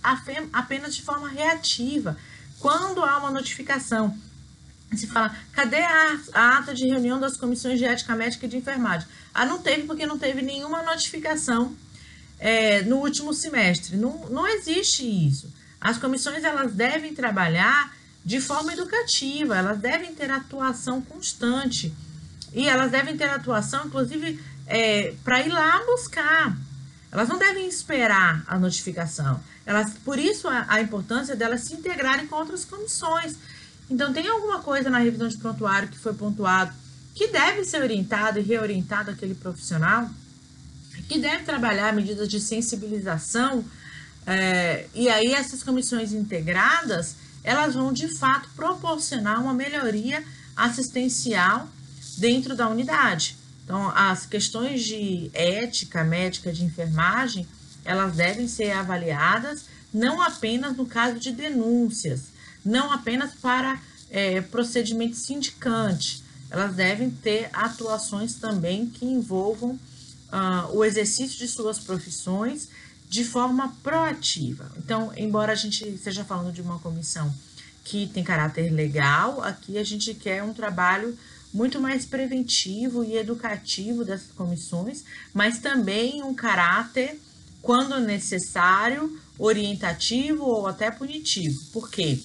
apenas 0.52 0.94
de 0.94 1.02
forma 1.02 1.28
reativa, 1.28 2.16
quando 2.60 3.02
há 3.02 3.18
uma 3.18 3.30
notificação. 3.30 4.16
Se 4.94 5.06
fala, 5.06 5.34
cadê 5.52 5.78
a, 5.78 6.20
a 6.34 6.58
ata 6.58 6.74
de 6.74 6.86
reunião 6.86 7.18
das 7.18 7.36
comissões 7.36 7.78
de 7.78 7.84
ética 7.86 8.14
médica 8.14 8.46
e 8.46 8.48
de 8.48 8.58
enfermagem? 8.58 9.08
Ah, 9.34 9.46
não 9.46 9.58
teve 9.58 9.84
porque 9.84 10.06
não 10.06 10.18
teve 10.18 10.42
nenhuma 10.42 10.82
notificação 10.82 11.74
é, 12.38 12.82
no 12.82 12.96
último 12.96 13.32
semestre. 13.32 13.96
Não, 13.96 14.28
não 14.28 14.46
existe 14.46 15.04
isso. 15.04 15.52
As 15.80 15.98
comissões 15.98 16.44
elas 16.44 16.72
devem 16.72 17.14
trabalhar 17.14 17.94
de 18.24 18.40
forma 18.40 18.72
educativa, 18.72 19.56
elas 19.56 19.78
devem 19.78 20.14
ter 20.14 20.30
atuação 20.30 21.00
constante 21.00 21.92
e 22.52 22.68
elas 22.68 22.90
devem 22.90 23.16
ter 23.16 23.28
atuação, 23.28 23.86
inclusive, 23.86 24.40
é, 24.66 25.14
para 25.24 25.40
ir 25.40 25.48
lá 25.48 25.82
buscar. 25.86 26.56
Elas 27.10 27.28
não 27.28 27.38
devem 27.38 27.66
esperar 27.66 28.44
a 28.46 28.58
notificação. 28.58 29.40
Elas, 29.66 29.94
por 30.04 30.18
isso 30.18 30.48
a, 30.48 30.66
a 30.68 30.80
importância 30.80 31.34
delas 31.34 31.62
se 31.62 31.74
integrarem 31.74 32.26
com 32.26 32.36
outras 32.36 32.64
comissões. 32.64 33.36
Então, 33.90 34.12
tem 34.12 34.28
alguma 34.28 34.60
coisa 34.60 34.88
na 34.88 34.98
revisão 34.98 35.28
de 35.28 35.36
prontuário 35.36 35.88
que 35.88 35.98
foi 35.98 36.14
pontuado 36.14 36.72
que 37.14 37.28
deve 37.28 37.64
ser 37.64 37.82
orientado 37.82 38.38
e 38.38 38.42
reorientado 38.42 39.10
aquele 39.10 39.34
profissional, 39.34 40.08
que 41.08 41.18
deve 41.18 41.44
trabalhar 41.44 41.92
medidas 41.92 42.28
de 42.28 42.40
sensibilização, 42.40 43.64
é, 44.26 44.86
e 44.94 45.08
aí 45.08 45.32
essas 45.32 45.62
comissões 45.62 46.12
integradas, 46.12 47.16
elas 47.42 47.74
vão 47.74 47.92
de 47.92 48.08
fato 48.16 48.48
proporcionar 48.54 49.40
uma 49.40 49.52
melhoria 49.52 50.24
assistencial 50.56 51.68
dentro 52.16 52.54
da 52.54 52.68
unidade. 52.68 53.36
Então, 53.64 53.90
as 53.94 54.26
questões 54.26 54.82
de 54.82 55.30
ética 55.34 56.04
médica 56.04 56.52
de 56.52 56.64
enfermagem, 56.64 57.46
elas 57.84 58.16
devem 58.16 58.46
ser 58.48 58.70
avaliadas 58.72 59.64
não 59.92 60.22
apenas 60.22 60.76
no 60.76 60.86
caso 60.86 61.18
de 61.18 61.32
denúncias, 61.32 62.24
não 62.64 62.92
apenas 62.92 63.34
para 63.34 63.78
é, 64.10 64.40
procedimento 64.40 65.16
sindicante, 65.16 66.21
elas 66.52 66.74
devem 66.74 67.10
ter 67.10 67.48
atuações 67.50 68.34
também 68.34 68.86
que 68.86 69.06
envolvam 69.06 69.70
uh, 69.70 70.76
o 70.76 70.84
exercício 70.84 71.38
de 71.38 71.48
suas 71.48 71.78
profissões 71.78 72.68
de 73.08 73.24
forma 73.24 73.74
proativa. 73.82 74.70
Então, 74.76 75.10
embora 75.16 75.52
a 75.52 75.54
gente 75.54 75.88
esteja 75.88 76.24
falando 76.24 76.52
de 76.52 76.60
uma 76.60 76.78
comissão 76.78 77.34
que 77.82 78.06
tem 78.06 78.22
caráter 78.22 78.70
legal, 78.70 79.42
aqui 79.42 79.78
a 79.78 79.84
gente 79.84 80.12
quer 80.12 80.42
um 80.42 80.52
trabalho 80.52 81.18
muito 81.54 81.80
mais 81.80 82.04
preventivo 82.04 83.02
e 83.02 83.16
educativo 83.16 84.04
dessas 84.04 84.30
comissões, 84.32 85.04
mas 85.32 85.58
também 85.58 86.22
um 86.22 86.34
caráter, 86.34 87.18
quando 87.62 87.98
necessário, 87.98 89.18
orientativo 89.38 90.44
ou 90.44 90.66
até 90.66 90.90
punitivo. 90.90 91.58
Por 91.72 91.90
quê? 91.90 92.20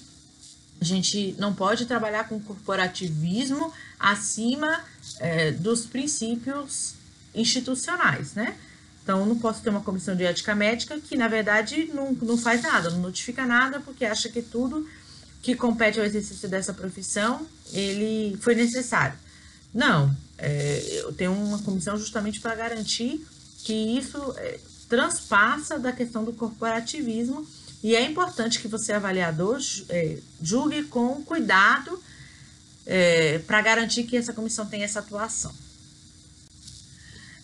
A 0.80 0.84
gente 0.84 1.34
não 1.38 1.52
pode 1.54 1.86
trabalhar 1.86 2.28
com 2.28 2.40
corporativismo 2.40 3.72
acima 3.98 4.84
é, 5.18 5.50
dos 5.50 5.86
princípios 5.86 6.94
institucionais, 7.34 8.34
né? 8.34 8.56
Então, 9.02 9.24
não 9.24 9.38
posso 9.38 9.62
ter 9.62 9.70
uma 9.70 9.80
comissão 9.80 10.14
de 10.14 10.24
ética 10.24 10.54
médica 10.54 11.00
que, 11.00 11.16
na 11.16 11.28
verdade, 11.28 11.90
não, 11.94 12.12
não 12.12 12.36
faz 12.36 12.62
nada, 12.62 12.90
não 12.90 12.98
notifica 13.00 13.46
nada, 13.46 13.80
porque 13.80 14.04
acha 14.04 14.28
que 14.28 14.42
tudo 14.42 14.86
que 15.40 15.54
compete 15.54 15.98
ao 15.98 16.04
exercício 16.04 16.48
dessa 16.48 16.74
profissão, 16.74 17.46
ele 17.72 18.36
foi 18.40 18.54
necessário. 18.54 19.18
Não, 19.72 20.14
é, 20.36 21.00
eu 21.02 21.12
tenho 21.12 21.32
uma 21.32 21.58
comissão 21.60 21.96
justamente 21.96 22.40
para 22.40 22.54
garantir 22.54 23.26
que 23.64 23.72
isso 23.72 24.18
é, 24.36 24.60
transpassa 24.88 25.78
da 25.78 25.92
questão 25.92 26.24
do 26.24 26.32
corporativismo 26.32 27.46
e 27.82 27.94
é 27.94 28.02
importante 28.02 28.58
que 28.58 28.68
você, 28.68 28.92
avaliador, 28.92 29.60
é, 29.88 30.18
julgue 30.42 30.84
com 30.84 31.22
cuidado 31.22 32.02
é, 32.84 33.38
para 33.40 33.60
garantir 33.60 34.04
que 34.04 34.16
essa 34.16 34.32
comissão 34.32 34.66
tenha 34.66 34.84
essa 34.84 34.98
atuação. 34.98 35.54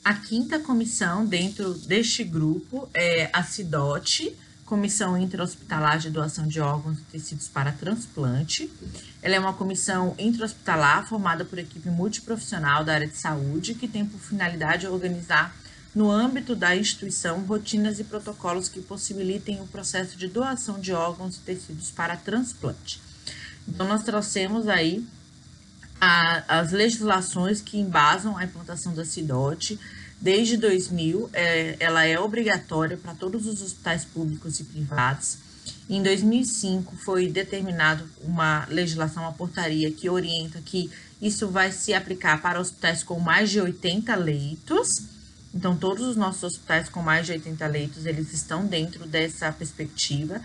A 0.05 0.15
quinta 0.15 0.59
comissão 0.59 1.25
dentro 1.25 1.73
deste 1.75 2.25
grupo 2.25 2.89
é 2.93 3.31
a 3.33 3.43
CIDOT, 3.43 4.37
Comissão 4.67 5.17
Intra-Hospitalar 5.17 5.99
de 5.99 6.11
Doação 6.11 6.47
de 6.47 6.61
Órgãos 6.61 6.99
e 6.99 7.03
Tecidos 7.03 7.49
para 7.49 7.71
Transplante. 7.73 8.71
Ela 9.23 9.37
é 9.37 9.39
uma 9.39 9.53
comissão 9.53 10.15
intra-hospitalar 10.19 11.07
formada 11.07 11.45
por 11.45 11.59
equipe 11.59 11.89
multiprofissional 11.91 12.83
da 12.83 12.95
área 12.95 13.07
de 13.07 13.17
saúde 13.17 13.75
que 13.75 13.87
tem 13.87 14.05
por 14.05 14.19
finalidade 14.19 14.87
organizar 14.87 15.55
no 15.95 16.11
âmbito 16.11 16.57
da 16.57 16.75
instituição 16.75 17.41
rotinas 17.45 18.01
e 18.01 18.05
protocolos 18.05 18.69
que 18.69 18.81
possibilitem 18.81 19.61
o 19.61 19.67
processo 19.67 20.17
de 20.17 20.27
doação 20.27 20.81
de 20.81 20.93
órgãos 20.93 21.37
e 21.37 21.41
tecidos 21.41 21.91
para 21.91 22.17
transplante. 22.17 23.01
Então, 23.69 23.87
nós 23.87 24.03
trouxemos 24.03 24.69
aí 24.69 25.07
a, 26.01 26.59
as 26.61 26.73
legislações 26.73 27.61
que 27.61 27.79
embasam 27.79 28.37
a 28.37 28.45
implantação 28.45 28.95
da 28.95 29.05
CIDOT. 29.05 29.79
Desde 30.21 30.57
2000, 30.57 31.31
é, 31.33 31.77
ela 31.79 32.05
é 32.05 32.19
obrigatória 32.19 32.97
para 32.97 33.15
todos 33.15 33.47
os 33.47 33.63
hospitais 33.63 34.05
públicos 34.05 34.61
e 34.61 34.65
privados 34.65 35.39
Em 35.89 36.03
2005 36.03 36.97
foi 36.97 37.29
determinado 37.29 38.09
uma 38.23 38.67
legislação, 38.69 39.23
uma 39.23 39.33
portaria 39.33 39.91
que 39.91 40.09
orienta 40.09 40.61
que 40.61 40.91
isso 41.21 41.49
vai 41.49 41.73
se 41.73 41.95
aplicar 41.95 42.41
para 42.43 42.61
hospitais 42.61 43.03
com 43.03 43.19
mais 43.21 43.51
de 43.51 43.61
80 43.61 44.15
leitos. 44.17 45.14
Então, 45.55 45.77
todos 45.77 46.05
os 46.07 46.17
nossos 46.17 46.43
hospitais 46.43 46.89
com 46.89 47.01
mais 47.01 47.27
de 47.27 47.33
80 47.33 47.67
leitos, 47.69 48.07
eles 48.07 48.33
estão 48.33 48.67
dentro 48.67 49.07
dessa 49.07 49.53
perspectiva. 49.53 50.41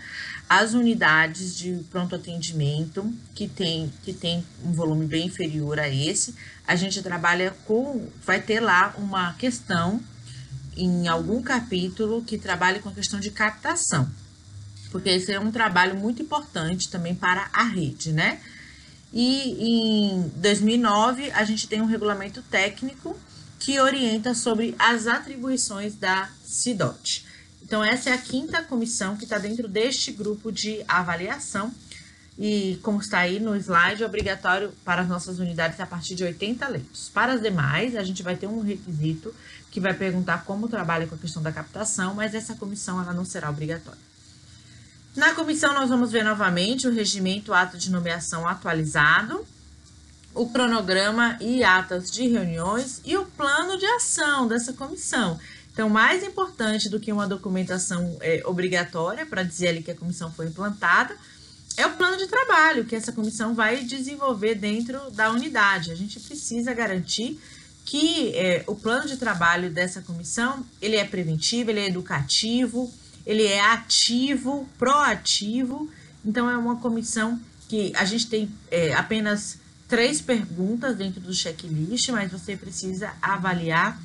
As 0.48 0.72
unidades 0.72 1.56
de 1.56 1.84
pronto 1.90 2.14
atendimento, 2.14 3.12
que 3.34 3.48
tem, 3.48 3.92
que 4.04 4.12
tem 4.12 4.44
um 4.64 4.72
volume 4.72 5.06
bem 5.06 5.26
inferior 5.26 5.80
a 5.80 5.88
esse, 5.88 6.34
a 6.66 6.76
gente 6.76 7.02
trabalha 7.02 7.54
com, 7.66 8.08
vai 8.24 8.40
ter 8.40 8.60
lá 8.60 8.94
uma 8.96 9.34
questão 9.34 10.00
em 10.76 11.08
algum 11.08 11.42
capítulo 11.42 12.22
que 12.22 12.38
trabalhe 12.38 12.78
com 12.78 12.88
a 12.88 12.92
questão 12.92 13.18
de 13.18 13.32
captação 13.32 14.08
porque 14.90 15.08
esse 15.08 15.32
é 15.32 15.40
um 15.40 15.50
trabalho 15.50 15.96
muito 15.96 16.20
importante 16.22 16.88
também 16.88 17.14
para 17.14 17.48
a 17.52 17.62
rede, 17.62 18.12
né? 18.12 18.40
E 19.12 19.56
em 19.58 20.28
2009 20.36 21.30
a 21.32 21.44
gente 21.44 21.66
tem 21.66 21.80
um 21.80 21.86
regulamento 21.86 22.42
técnico 22.42 23.16
que 23.60 23.78
orienta 23.78 24.34
sobre 24.34 24.74
as 24.78 25.06
atribuições 25.06 25.94
da 25.94 26.30
CIDOT. 26.42 27.26
Então, 27.62 27.84
essa 27.84 28.10
é 28.10 28.12
a 28.14 28.18
quinta 28.18 28.62
comissão 28.64 29.16
que 29.16 29.24
está 29.24 29.38
dentro 29.38 29.68
deste 29.68 30.10
grupo 30.10 30.50
de 30.50 30.82
avaliação. 30.88 31.72
E, 32.38 32.80
como 32.82 33.00
está 33.00 33.18
aí 33.18 33.38
no 33.38 33.54
slide, 33.54 34.02
é 34.02 34.06
obrigatório 34.06 34.72
para 34.82 35.02
as 35.02 35.08
nossas 35.08 35.38
unidades 35.38 35.78
a 35.78 35.86
partir 35.86 36.14
de 36.14 36.24
80 36.24 36.66
leitos. 36.68 37.10
Para 37.12 37.34
as 37.34 37.42
demais, 37.42 37.94
a 37.94 38.02
gente 38.02 38.22
vai 38.22 38.34
ter 38.34 38.46
um 38.46 38.62
requisito 38.62 39.32
que 39.70 39.78
vai 39.78 39.92
perguntar 39.92 40.44
como 40.44 40.66
trabalha 40.66 41.06
com 41.06 41.14
a 41.14 41.18
questão 41.18 41.42
da 41.42 41.52
captação, 41.52 42.14
mas 42.14 42.34
essa 42.34 42.54
comissão 42.54 43.00
ela 43.00 43.12
não 43.12 43.26
será 43.26 43.50
obrigatória. 43.50 44.00
Na 45.14 45.34
comissão, 45.34 45.74
nós 45.74 45.90
vamos 45.90 46.10
ver 46.10 46.24
novamente 46.24 46.88
o 46.88 46.92
regimento 46.92 47.52
ato 47.52 47.76
de 47.76 47.90
nomeação 47.90 48.48
atualizado, 48.48 49.46
o 50.34 50.48
cronograma 50.48 51.36
e 51.40 51.64
atas 51.64 52.10
de 52.10 52.28
reuniões 52.28 53.00
e 53.04 53.16
o 53.16 53.24
plano 53.24 53.76
de 53.76 53.86
ação 53.86 54.46
dessa 54.46 54.72
comissão. 54.72 55.38
Então, 55.72 55.88
mais 55.88 56.22
importante 56.22 56.88
do 56.88 57.00
que 57.00 57.12
uma 57.12 57.26
documentação 57.26 58.16
é, 58.20 58.42
obrigatória 58.44 59.24
para 59.24 59.42
dizer 59.42 59.68
ali 59.68 59.82
que 59.82 59.90
a 59.90 59.94
comissão 59.94 60.30
foi 60.32 60.46
implantada, 60.46 61.16
é 61.76 61.86
o 61.86 61.92
plano 61.92 62.16
de 62.16 62.26
trabalho 62.26 62.84
que 62.84 62.96
essa 62.96 63.12
comissão 63.12 63.54
vai 63.54 63.84
desenvolver 63.84 64.54
dentro 64.56 65.10
da 65.12 65.30
unidade. 65.30 65.90
A 65.90 65.94
gente 65.94 66.18
precisa 66.20 66.74
garantir 66.74 67.40
que 67.84 68.36
é, 68.36 68.64
o 68.66 68.74
plano 68.74 69.06
de 69.06 69.16
trabalho 69.16 69.70
dessa 69.70 70.02
comissão 70.02 70.64
ele 70.82 70.96
é 70.96 71.04
preventivo, 71.04 71.70
ele 71.70 71.80
é 71.80 71.86
educativo, 71.86 72.92
ele 73.24 73.46
é 73.46 73.60
ativo, 73.60 74.68
proativo. 74.78 75.88
Então, 76.24 76.50
é 76.50 76.56
uma 76.56 76.76
comissão 76.76 77.40
que 77.68 77.92
a 77.96 78.04
gente 78.04 78.26
tem 78.26 78.50
é, 78.70 78.92
apenas 78.92 79.58
três 79.90 80.20
perguntas 80.22 80.96
dentro 80.96 81.20
do 81.20 81.34
checklist, 81.34 82.08
mas 82.10 82.30
você 82.30 82.56
precisa 82.56 83.12
avaliar 83.20 84.00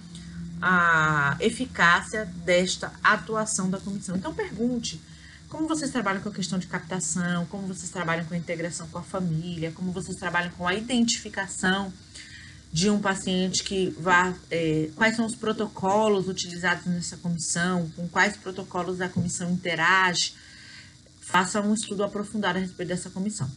a 0.59 1.37
eficácia 1.39 2.25
desta 2.43 2.91
atuação 3.03 3.69
da 3.69 3.79
comissão. 3.79 4.15
Então, 4.15 4.33
pergunte 4.33 4.99
como 5.47 5.67
vocês 5.67 5.91
trabalham 5.91 6.21
com 6.21 6.29
a 6.29 6.33
questão 6.33 6.57
de 6.57 6.65
captação, 6.65 7.45
como 7.45 7.67
vocês 7.67 7.91
trabalham 7.91 8.25
com 8.25 8.33
a 8.33 8.37
integração 8.37 8.87
com 8.87 8.97
a 8.97 9.03
família, 9.03 9.71
como 9.71 9.91
vocês 9.91 10.17
trabalham 10.17 10.49
com 10.57 10.67
a 10.67 10.73
identificação 10.73 11.93
de 12.73 12.89
um 12.89 12.99
paciente 12.99 13.63
que 13.63 13.95
vá, 13.99 14.33
é, 14.49 14.89
quais 14.95 15.15
são 15.15 15.25
os 15.25 15.35
protocolos 15.35 16.27
utilizados 16.27 16.87
nessa 16.87 17.15
comissão, 17.17 17.89
com 17.95 18.07
quais 18.07 18.35
protocolos 18.35 18.99
a 19.01 19.07
comissão 19.07 19.51
interage, 19.51 20.33
faça 21.21 21.61
um 21.61 21.75
estudo 21.75 22.03
aprofundado 22.03 22.57
a 22.57 22.61
respeito 22.61 22.89
dessa 22.89 23.09
comissão. 23.11 23.49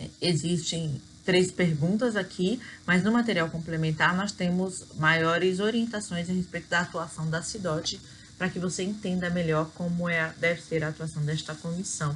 É, 0.00 0.08
existem 0.20 1.00
três 1.26 1.50
perguntas 1.50 2.14
aqui, 2.14 2.60
mas 2.86 3.02
no 3.02 3.10
material 3.10 3.50
complementar 3.50 4.16
nós 4.16 4.30
temos 4.30 4.84
maiores 4.94 5.58
orientações 5.58 6.30
a 6.30 6.32
respeito 6.32 6.68
da 6.68 6.80
atuação 6.80 7.28
da 7.28 7.42
CIDOT 7.42 8.00
para 8.38 8.48
que 8.48 8.60
você 8.60 8.84
entenda 8.84 9.28
melhor 9.28 9.68
como 9.74 10.08
é, 10.08 10.32
deve 10.38 10.62
ser 10.62 10.84
a 10.84 10.88
atuação 10.88 11.24
desta 11.24 11.54
comissão 11.54 12.14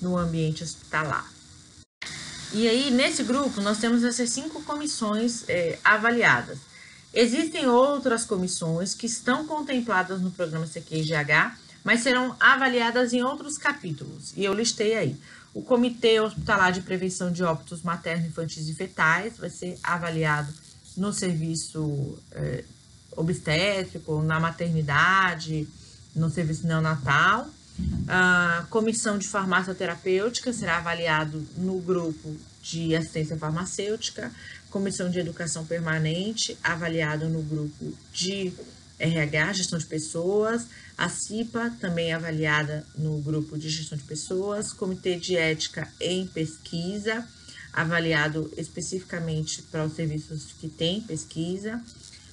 no 0.00 0.16
ambiente 0.16 0.62
hospitalar. 0.62 1.28
E 2.52 2.68
aí, 2.68 2.90
nesse 2.90 3.22
grupo, 3.22 3.60
nós 3.62 3.78
temos 3.78 4.04
essas 4.04 4.30
cinco 4.30 4.62
comissões 4.62 5.44
é, 5.48 5.78
avaliadas. 5.82 6.58
Existem 7.12 7.66
outras 7.66 8.24
comissões 8.24 8.94
que 8.94 9.06
estão 9.06 9.46
contempladas 9.46 10.20
no 10.20 10.30
programa 10.30 10.66
CQIGH, 10.66 11.56
mas 11.82 12.00
serão 12.00 12.36
avaliadas 12.38 13.12
em 13.12 13.22
outros 13.22 13.58
capítulos, 13.58 14.32
e 14.36 14.44
eu 14.44 14.54
listei 14.54 14.94
aí. 14.96 15.16
O 15.54 15.62
Comitê 15.62 16.20
Hospitalar 16.20 16.72
de 16.72 16.80
Prevenção 16.80 17.30
de 17.30 17.42
Óbitos 17.42 17.82
Materno, 17.82 18.26
Infantis 18.26 18.68
e 18.68 18.74
Fetais 18.74 19.36
vai 19.36 19.50
ser 19.50 19.78
avaliado 19.82 20.52
no 20.96 21.12
serviço 21.12 22.18
é, 22.32 22.64
obstétrico, 23.16 24.22
na 24.22 24.40
maternidade, 24.40 25.68
no 26.14 26.30
serviço 26.30 26.66
neonatal. 26.66 27.48
A 28.08 28.66
comissão 28.70 29.18
de 29.18 29.28
farmácia 29.28 29.74
terapêutica 29.74 30.52
será 30.52 30.78
avaliado 30.78 31.46
no 31.56 31.80
grupo 31.80 32.36
de 32.62 32.94
assistência 32.94 33.36
farmacêutica, 33.36 34.30
comissão 34.70 35.10
de 35.10 35.18
educação 35.18 35.66
permanente, 35.66 36.56
avaliado 36.62 37.28
no 37.28 37.42
grupo 37.42 37.92
de 38.12 38.52
RH, 38.98 39.54
gestão 39.54 39.78
de 39.78 39.86
pessoas, 39.86 40.66
a 40.96 41.08
CIPA, 41.08 41.70
também 41.80 42.12
avaliada 42.12 42.86
no 42.96 43.18
grupo 43.20 43.58
de 43.58 43.68
gestão 43.68 43.96
de 43.96 44.04
pessoas, 44.04 44.72
comitê 44.72 45.16
de 45.16 45.36
ética 45.36 45.88
em 46.00 46.26
pesquisa, 46.26 47.26
avaliado 47.72 48.52
especificamente 48.56 49.62
para 49.62 49.84
os 49.84 49.94
serviços 49.94 50.52
que 50.60 50.68
têm 50.68 51.00
pesquisa, 51.00 51.82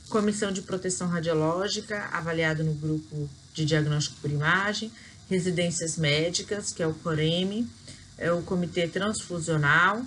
comissão 0.09 0.51
de 0.51 0.61
proteção 0.61 1.07
radiológica, 1.07 2.09
avaliado 2.11 2.63
no 2.63 2.73
grupo 2.73 3.29
de 3.53 3.65
diagnóstico 3.65 4.17
por 4.21 4.29
imagem, 4.29 4.91
residências 5.29 5.97
médicas, 5.97 6.73
que 6.73 6.83
é 6.83 6.87
o 6.87 6.93
COREME, 6.93 7.69
é 8.17 8.31
o 8.31 8.41
Comitê 8.41 8.87
Transfusional, 8.87 10.03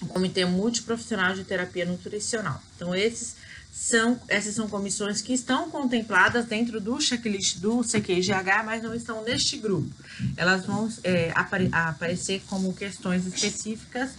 o 0.00 0.06
Comitê 0.06 0.44
Multiprofissional 0.44 1.34
de 1.34 1.44
Terapia 1.44 1.84
Nutricional. 1.84 2.62
Então, 2.76 2.94
esses 2.94 3.36
são, 3.74 4.20
essas 4.28 4.54
são 4.54 4.68
comissões 4.68 5.20
que 5.20 5.32
estão 5.32 5.68
contempladas 5.68 6.46
dentro 6.46 6.80
do 6.80 7.00
checklist 7.00 7.58
do 7.58 7.82
CQGH, 7.82 8.62
mas 8.64 8.80
não 8.80 8.94
estão 8.94 9.24
neste 9.24 9.56
grupo. 9.56 9.90
Elas 10.36 10.64
vão 10.64 10.88
é, 11.02 11.32
apare, 11.34 11.68
aparecer 11.72 12.40
como 12.48 12.72
questões 12.72 13.26
específicas 13.26 14.12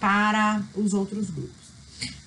para 0.00 0.62
os 0.74 0.94
outros 0.94 1.28
grupos. 1.28 1.66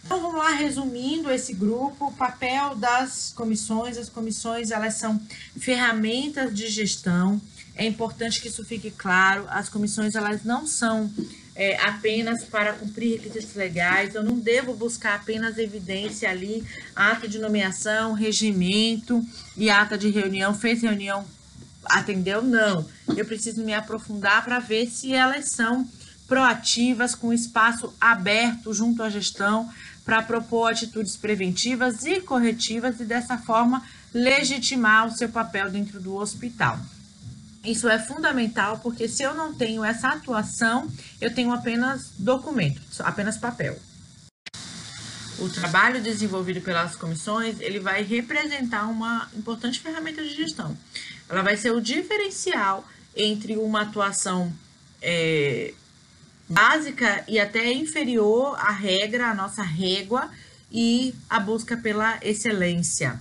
Então 0.06 0.22
vamos 0.22 0.38
lá, 0.38 0.52
resumindo 0.52 1.32
esse 1.32 1.54
grupo, 1.54 2.08
o 2.08 2.12
papel 2.12 2.76
das 2.76 3.34
comissões. 3.36 3.98
As 3.98 4.08
comissões 4.08 4.70
elas 4.70 4.94
são 4.94 5.20
ferramentas 5.58 6.54
de 6.54 6.68
gestão. 6.68 7.42
É 7.76 7.86
importante 7.86 8.40
que 8.42 8.48
isso 8.48 8.64
fique 8.64 8.92
claro. 8.92 9.46
As 9.50 9.70
comissões 9.70 10.14
elas 10.14 10.44
não 10.44 10.68
são 10.68 11.12
é, 11.60 11.78
apenas 11.82 12.46
para 12.46 12.72
cumprir 12.72 13.20
requisitos 13.20 13.54
legais. 13.54 14.16
Eu 14.16 14.24
não 14.24 14.40
devo 14.40 14.74
buscar 14.74 15.16
apenas 15.16 15.58
evidência 15.58 16.30
ali, 16.30 16.64
ata 16.96 17.28
de 17.28 17.38
nomeação, 17.38 18.14
regimento 18.14 19.22
e 19.58 19.70
ata 19.70 19.98
de 19.98 20.10
reunião. 20.10 20.54
Fez 20.54 20.82
reunião, 20.82 21.26
atendeu? 21.84 22.42
Não. 22.42 22.88
Eu 23.14 23.26
preciso 23.26 23.62
me 23.62 23.74
aprofundar 23.74 24.46
para 24.46 24.60
ver 24.60 24.88
se 24.88 25.14
elas 25.14 25.50
são 25.50 25.86
proativas, 26.30 27.14
com 27.14 27.34
espaço 27.34 27.94
aberto 28.00 28.74
junto 28.74 29.04
à 29.04 29.10
gestão 29.10 29.70
para 30.06 30.22
propor 30.22 30.72
atitudes 30.72 31.18
preventivas 31.18 32.06
e 32.06 32.22
corretivas 32.22 33.02
e 33.02 33.04
dessa 33.04 33.38
forma 33.38 33.84
legitimar 34.14 35.08
o 35.08 35.12
seu 35.12 35.28
papel 35.28 35.70
dentro 35.70 36.00
do 36.00 36.16
hospital. 36.16 36.80
Isso 37.64 37.90
é 37.90 38.00
fundamental 38.00 38.80
porque 38.80 39.08
se 39.08 39.24
eu 39.24 39.34
não 39.34 39.54
tenho 39.54 39.84
essa 39.84 40.10
atuação, 40.10 40.90
eu 41.20 41.34
tenho 41.34 41.52
apenas 41.52 42.12
documento, 42.18 42.82
apenas 43.00 43.38
papel. 43.38 43.78
O 45.38 45.50
trabalho 45.50 46.02
desenvolvido 46.02 46.62
pelas 46.62 46.96
comissões, 46.96 47.60
ele 47.60 47.80
vai 47.80 48.04
representar 48.04 48.88
uma 48.88 49.30
importante 49.36 49.80
ferramenta 49.80 50.22
de 50.22 50.36
gestão. 50.36 50.78
Ela 51.30 51.42
vai 51.42 51.56
ser 51.56 51.72
o 51.72 51.80
diferencial 51.80 52.86
entre 53.16 53.56
uma 53.56 53.82
atuação 53.82 54.54
é, 55.02 55.74
básica 56.48 57.24
e 57.28 57.40
até 57.40 57.72
inferior 57.72 58.56
à 58.60 58.72
regra, 58.72 59.30
à 59.30 59.34
nossa 59.34 59.64
régua, 59.64 60.30
e 60.72 61.16
a 61.30 61.40
busca 61.40 61.78
pela 61.78 62.20
excelência, 62.22 63.20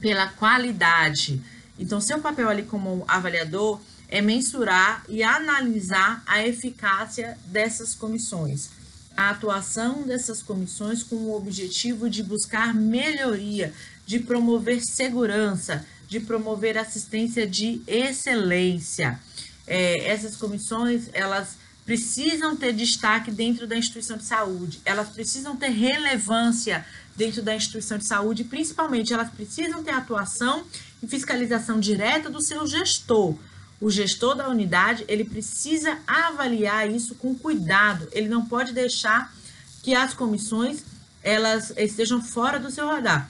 pela 0.00 0.28
qualidade. 0.28 1.42
Então, 1.78 2.00
seu 2.00 2.20
papel 2.20 2.48
ali 2.48 2.62
como 2.62 3.04
avaliador 3.08 3.80
é 4.08 4.20
mensurar 4.20 5.04
e 5.08 5.22
analisar 5.22 6.22
a 6.26 6.46
eficácia 6.46 7.36
dessas 7.46 7.94
comissões, 7.94 8.70
a 9.16 9.30
atuação 9.30 10.02
dessas 10.02 10.42
comissões 10.42 11.02
com 11.02 11.16
o 11.16 11.36
objetivo 11.36 12.08
de 12.08 12.22
buscar 12.22 12.74
melhoria, 12.74 13.72
de 14.06 14.20
promover 14.20 14.80
segurança, 14.84 15.84
de 16.06 16.20
promover 16.20 16.78
assistência 16.78 17.46
de 17.46 17.82
excelência. 17.86 19.18
é, 19.66 20.08
essas 20.08 20.36
comissões, 20.36 21.08
elas 21.12 21.56
precisam 21.84 22.56
ter 22.56 22.72
destaque 22.72 23.30
dentro 23.30 23.66
da 23.66 23.76
instituição 23.76 24.16
de 24.16 24.24
saúde, 24.24 24.80
elas 24.84 25.08
precisam 25.10 25.54
ter 25.56 25.68
relevância 25.68 26.84
dentro 27.14 27.42
da 27.42 27.54
instituição 27.54 27.98
de 27.98 28.06
saúde, 28.06 28.44
principalmente 28.44 29.12
elas 29.12 29.30
precisam 29.30 29.82
ter 29.82 29.92
atuação 29.92 30.64
fiscalização 31.06 31.80
direta 31.80 32.30
do 32.30 32.42
seu 32.42 32.66
gestor. 32.66 33.36
O 33.80 33.90
gestor 33.90 34.34
da 34.34 34.48
unidade, 34.48 35.04
ele 35.08 35.24
precisa 35.24 35.98
avaliar 36.06 36.90
isso 36.90 37.14
com 37.14 37.34
cuidado, 37.34 38.08
ele 38.12 38.28
não 38.28 38.46
pode 38.46 38.72
deixar 38.72 39.34
que 39.82 39.94
as 39.94 40.14
comissões 40.14 40.82
elas 41.22 41.72
estejam 41.76 42.22
fora 42.22 42.58
do 42.58 42.70
seu 42.70 42.86
radar. 42.86 43.28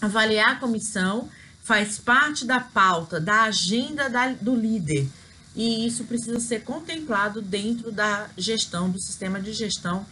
Avaliar 0.00 0.52
a 0.52 0.56
comissão 0.56 1.28
faz 1.62 1.98
parte 1.98 2.44
da 2.44 2.60
pauta, 2.60 3.20
da 3.20 3.42
agenda 3.42 4.08
da, 4.08 4.28
do 4.32 4.54
líder 4.54 5.08
e 5.56 5.86
isso 5.86 6.04
precisa 6.04 6.38
ser 6.38 6.62
contemplado 6.62 7.40
dentro 7.40 7.90
da 7.90 8.28
gestão, 8.36 8.90
do 8.90 9.00
sistema 9.00 9.40
de 9.40 9.54
gestão 9.54 10.04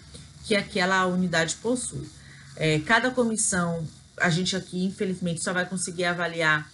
que 0.45 0.57
aquela 0.57 1.05
unidade 1.07 1.57
possui. 1.57 2.09
É, 2.57 2.79
cada 2.81 3.11
comissão, 3.11 3.87
a 4.17 4.31
gente 4.31 4.57
aqui, 4.57 4.83
infelizmente, 4.83 5.43
só 5.43 5.53
vai 5.53 5.67
conseguir 5.67 6.07
avaliar 6.07 6.71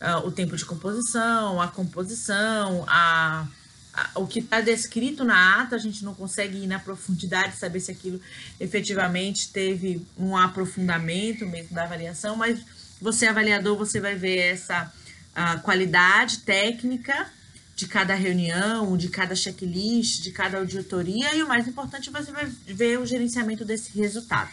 uh, 0.00 0.26
o 0.26 0.32
tempo 0.32 0.56
de 0.56 0.64
composição, 0.64 1.60
a 1.60 1.68
composição, 1.68 2.84
a, 2.88 3.46
a 3.92 4.20
o 4.20 4.26
que 4.26 4.40
está 4.40 4.60
descrito 4.60 5.24
na 5.24 5.62
ata, 5.62 5.76
a 5.76 5.78
gente 5.78 6.04
não 6.04 6.14
consegue 6.14 6.58
ir 6.58 6.66
na 6.66 6.78
profundidade, 6.78 7.56
saber 7.56 7.80
se 7.80 7.90
aquilo 7.90 8.20
efetivamente 8.58 9.50
teve 9.50 10.04
um 10.18 10.36
aprofundamento 10.36 11.46
mesmo 11.46 11.74
da 11.74 11.84
avaliação, 11.84 12.36
mas 12.36 12.60
você, 13.00 13.26
avaliador, 13.26 13.76
você 13.76 14.00
vai 14.00 14.14
ver 14.14 14.38
essa 14.38 14.92
uh, 15.36 15.60
qualidade 15.62 16.38
técnica 16.38 17.30
de 17.76 17.88
cada 17.88 18.14
reunião, 18.14 18.96
de 18.96 19.08
cada 19.08 19.34
checklist, 19.34 20.22
de 20.22 20.30
cada 20.30 20.58
auditoria 20.58 21.34
e 21.34 21.42
o 21.42 21.48
mais 21.48 21.66
importante, 21.66 22.10
você 22.10 22.30
vai 22.30 22.46
ver 22.66 22.98
o 22.98 23.06
gerenciamento 23.06 23.64
desse 23.64 23.96
resultado. 23.98 24.50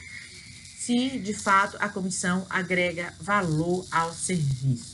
Se 0.80 1.20
de 1.20 1.34
fato 1.34 1.78
a 1.80 1.88
comissão 1.88 2.46
agrega 2.50 3.14
valor 3.20 3.86
ao 3.92 4.12
serviço. 4.12 4.91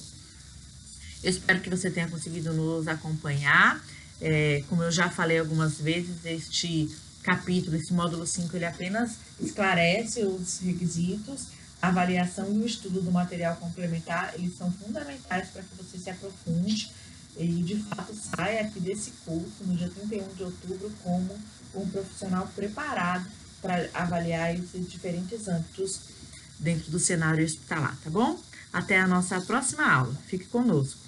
Eu 1.23 1.29
espero 1.29 1.59
que 1.61 1.69
você 1.69 1.89
tenha 1.89 2.07
conseguido 2.07 2.53
nos 2.53 2.87
acompanhar. 2.87 3.83
É, 4.21 4.63
como 4.69 4.83
eu 4.83 4.91
já 4.91 5.09
falei 5.09 5.39
algumas 5.39 5.79
vezes, 5.79 6.25
este 6.25 6.89
capítulo, 7.23 7.75
esse 7.75 7.93
módulo 7.93 8.25
5, 8.25 8.55
ele 8.55 8.65
apenas 8.65 9.17
esclarece 9.39 10.23
os 10.23 10.59
requisitos, 10.59 11.47
a 11.81 11.89
avaliação 11.89 12.51
e 12.53 12.59
o 12.59 12.65
estudo 12.65 13.01
do 13.01 13.11
material 13.11 13.55
complementar, 13.57 14.33
eles 14.35 14.57
são 14.57 14.71
fundamentais 14.71 15.49
para 15.49 15.61
que 15.61 15.75
você 15.75 15.97
se 15.97 16.09
aprofunde 16.09 16.91
e 17.35 17.61
de 17.61 17.75
fato 17.83 18.15
sai 18.15 18.59
aqui 18.59 18.79
desse 18.79 19.11
curso 19.23 19.63
no 19.65 19.75
dia 19.75 19.89
31 19.89 20.33
de 20.33 20.43
outubro 20.43 20.91
como 21.03 21.37
um 21.75 21.87
profissional 21.89 22.47
preparado 22.55 23.27
para 23.61 23.89
avaliar 23.93 24.55
esses 24.55 24.89
diferentes 24.89 25.47
âmbitos 25.47 25.99
dentro 26.59 26.89
do 26.89 26.99
cenário 26.99 27.45
hospitalar, 27.45 27.95
tá 28.03 28.09
bom? 28.09 28.39
Até 28.73 28.99
a 28.99 29.07
nossa 29.07 29.39
próxima 29.41 29.85
aula. 29.85 30.15
Fique 30.27 30.45
conosco. 30.45 31.06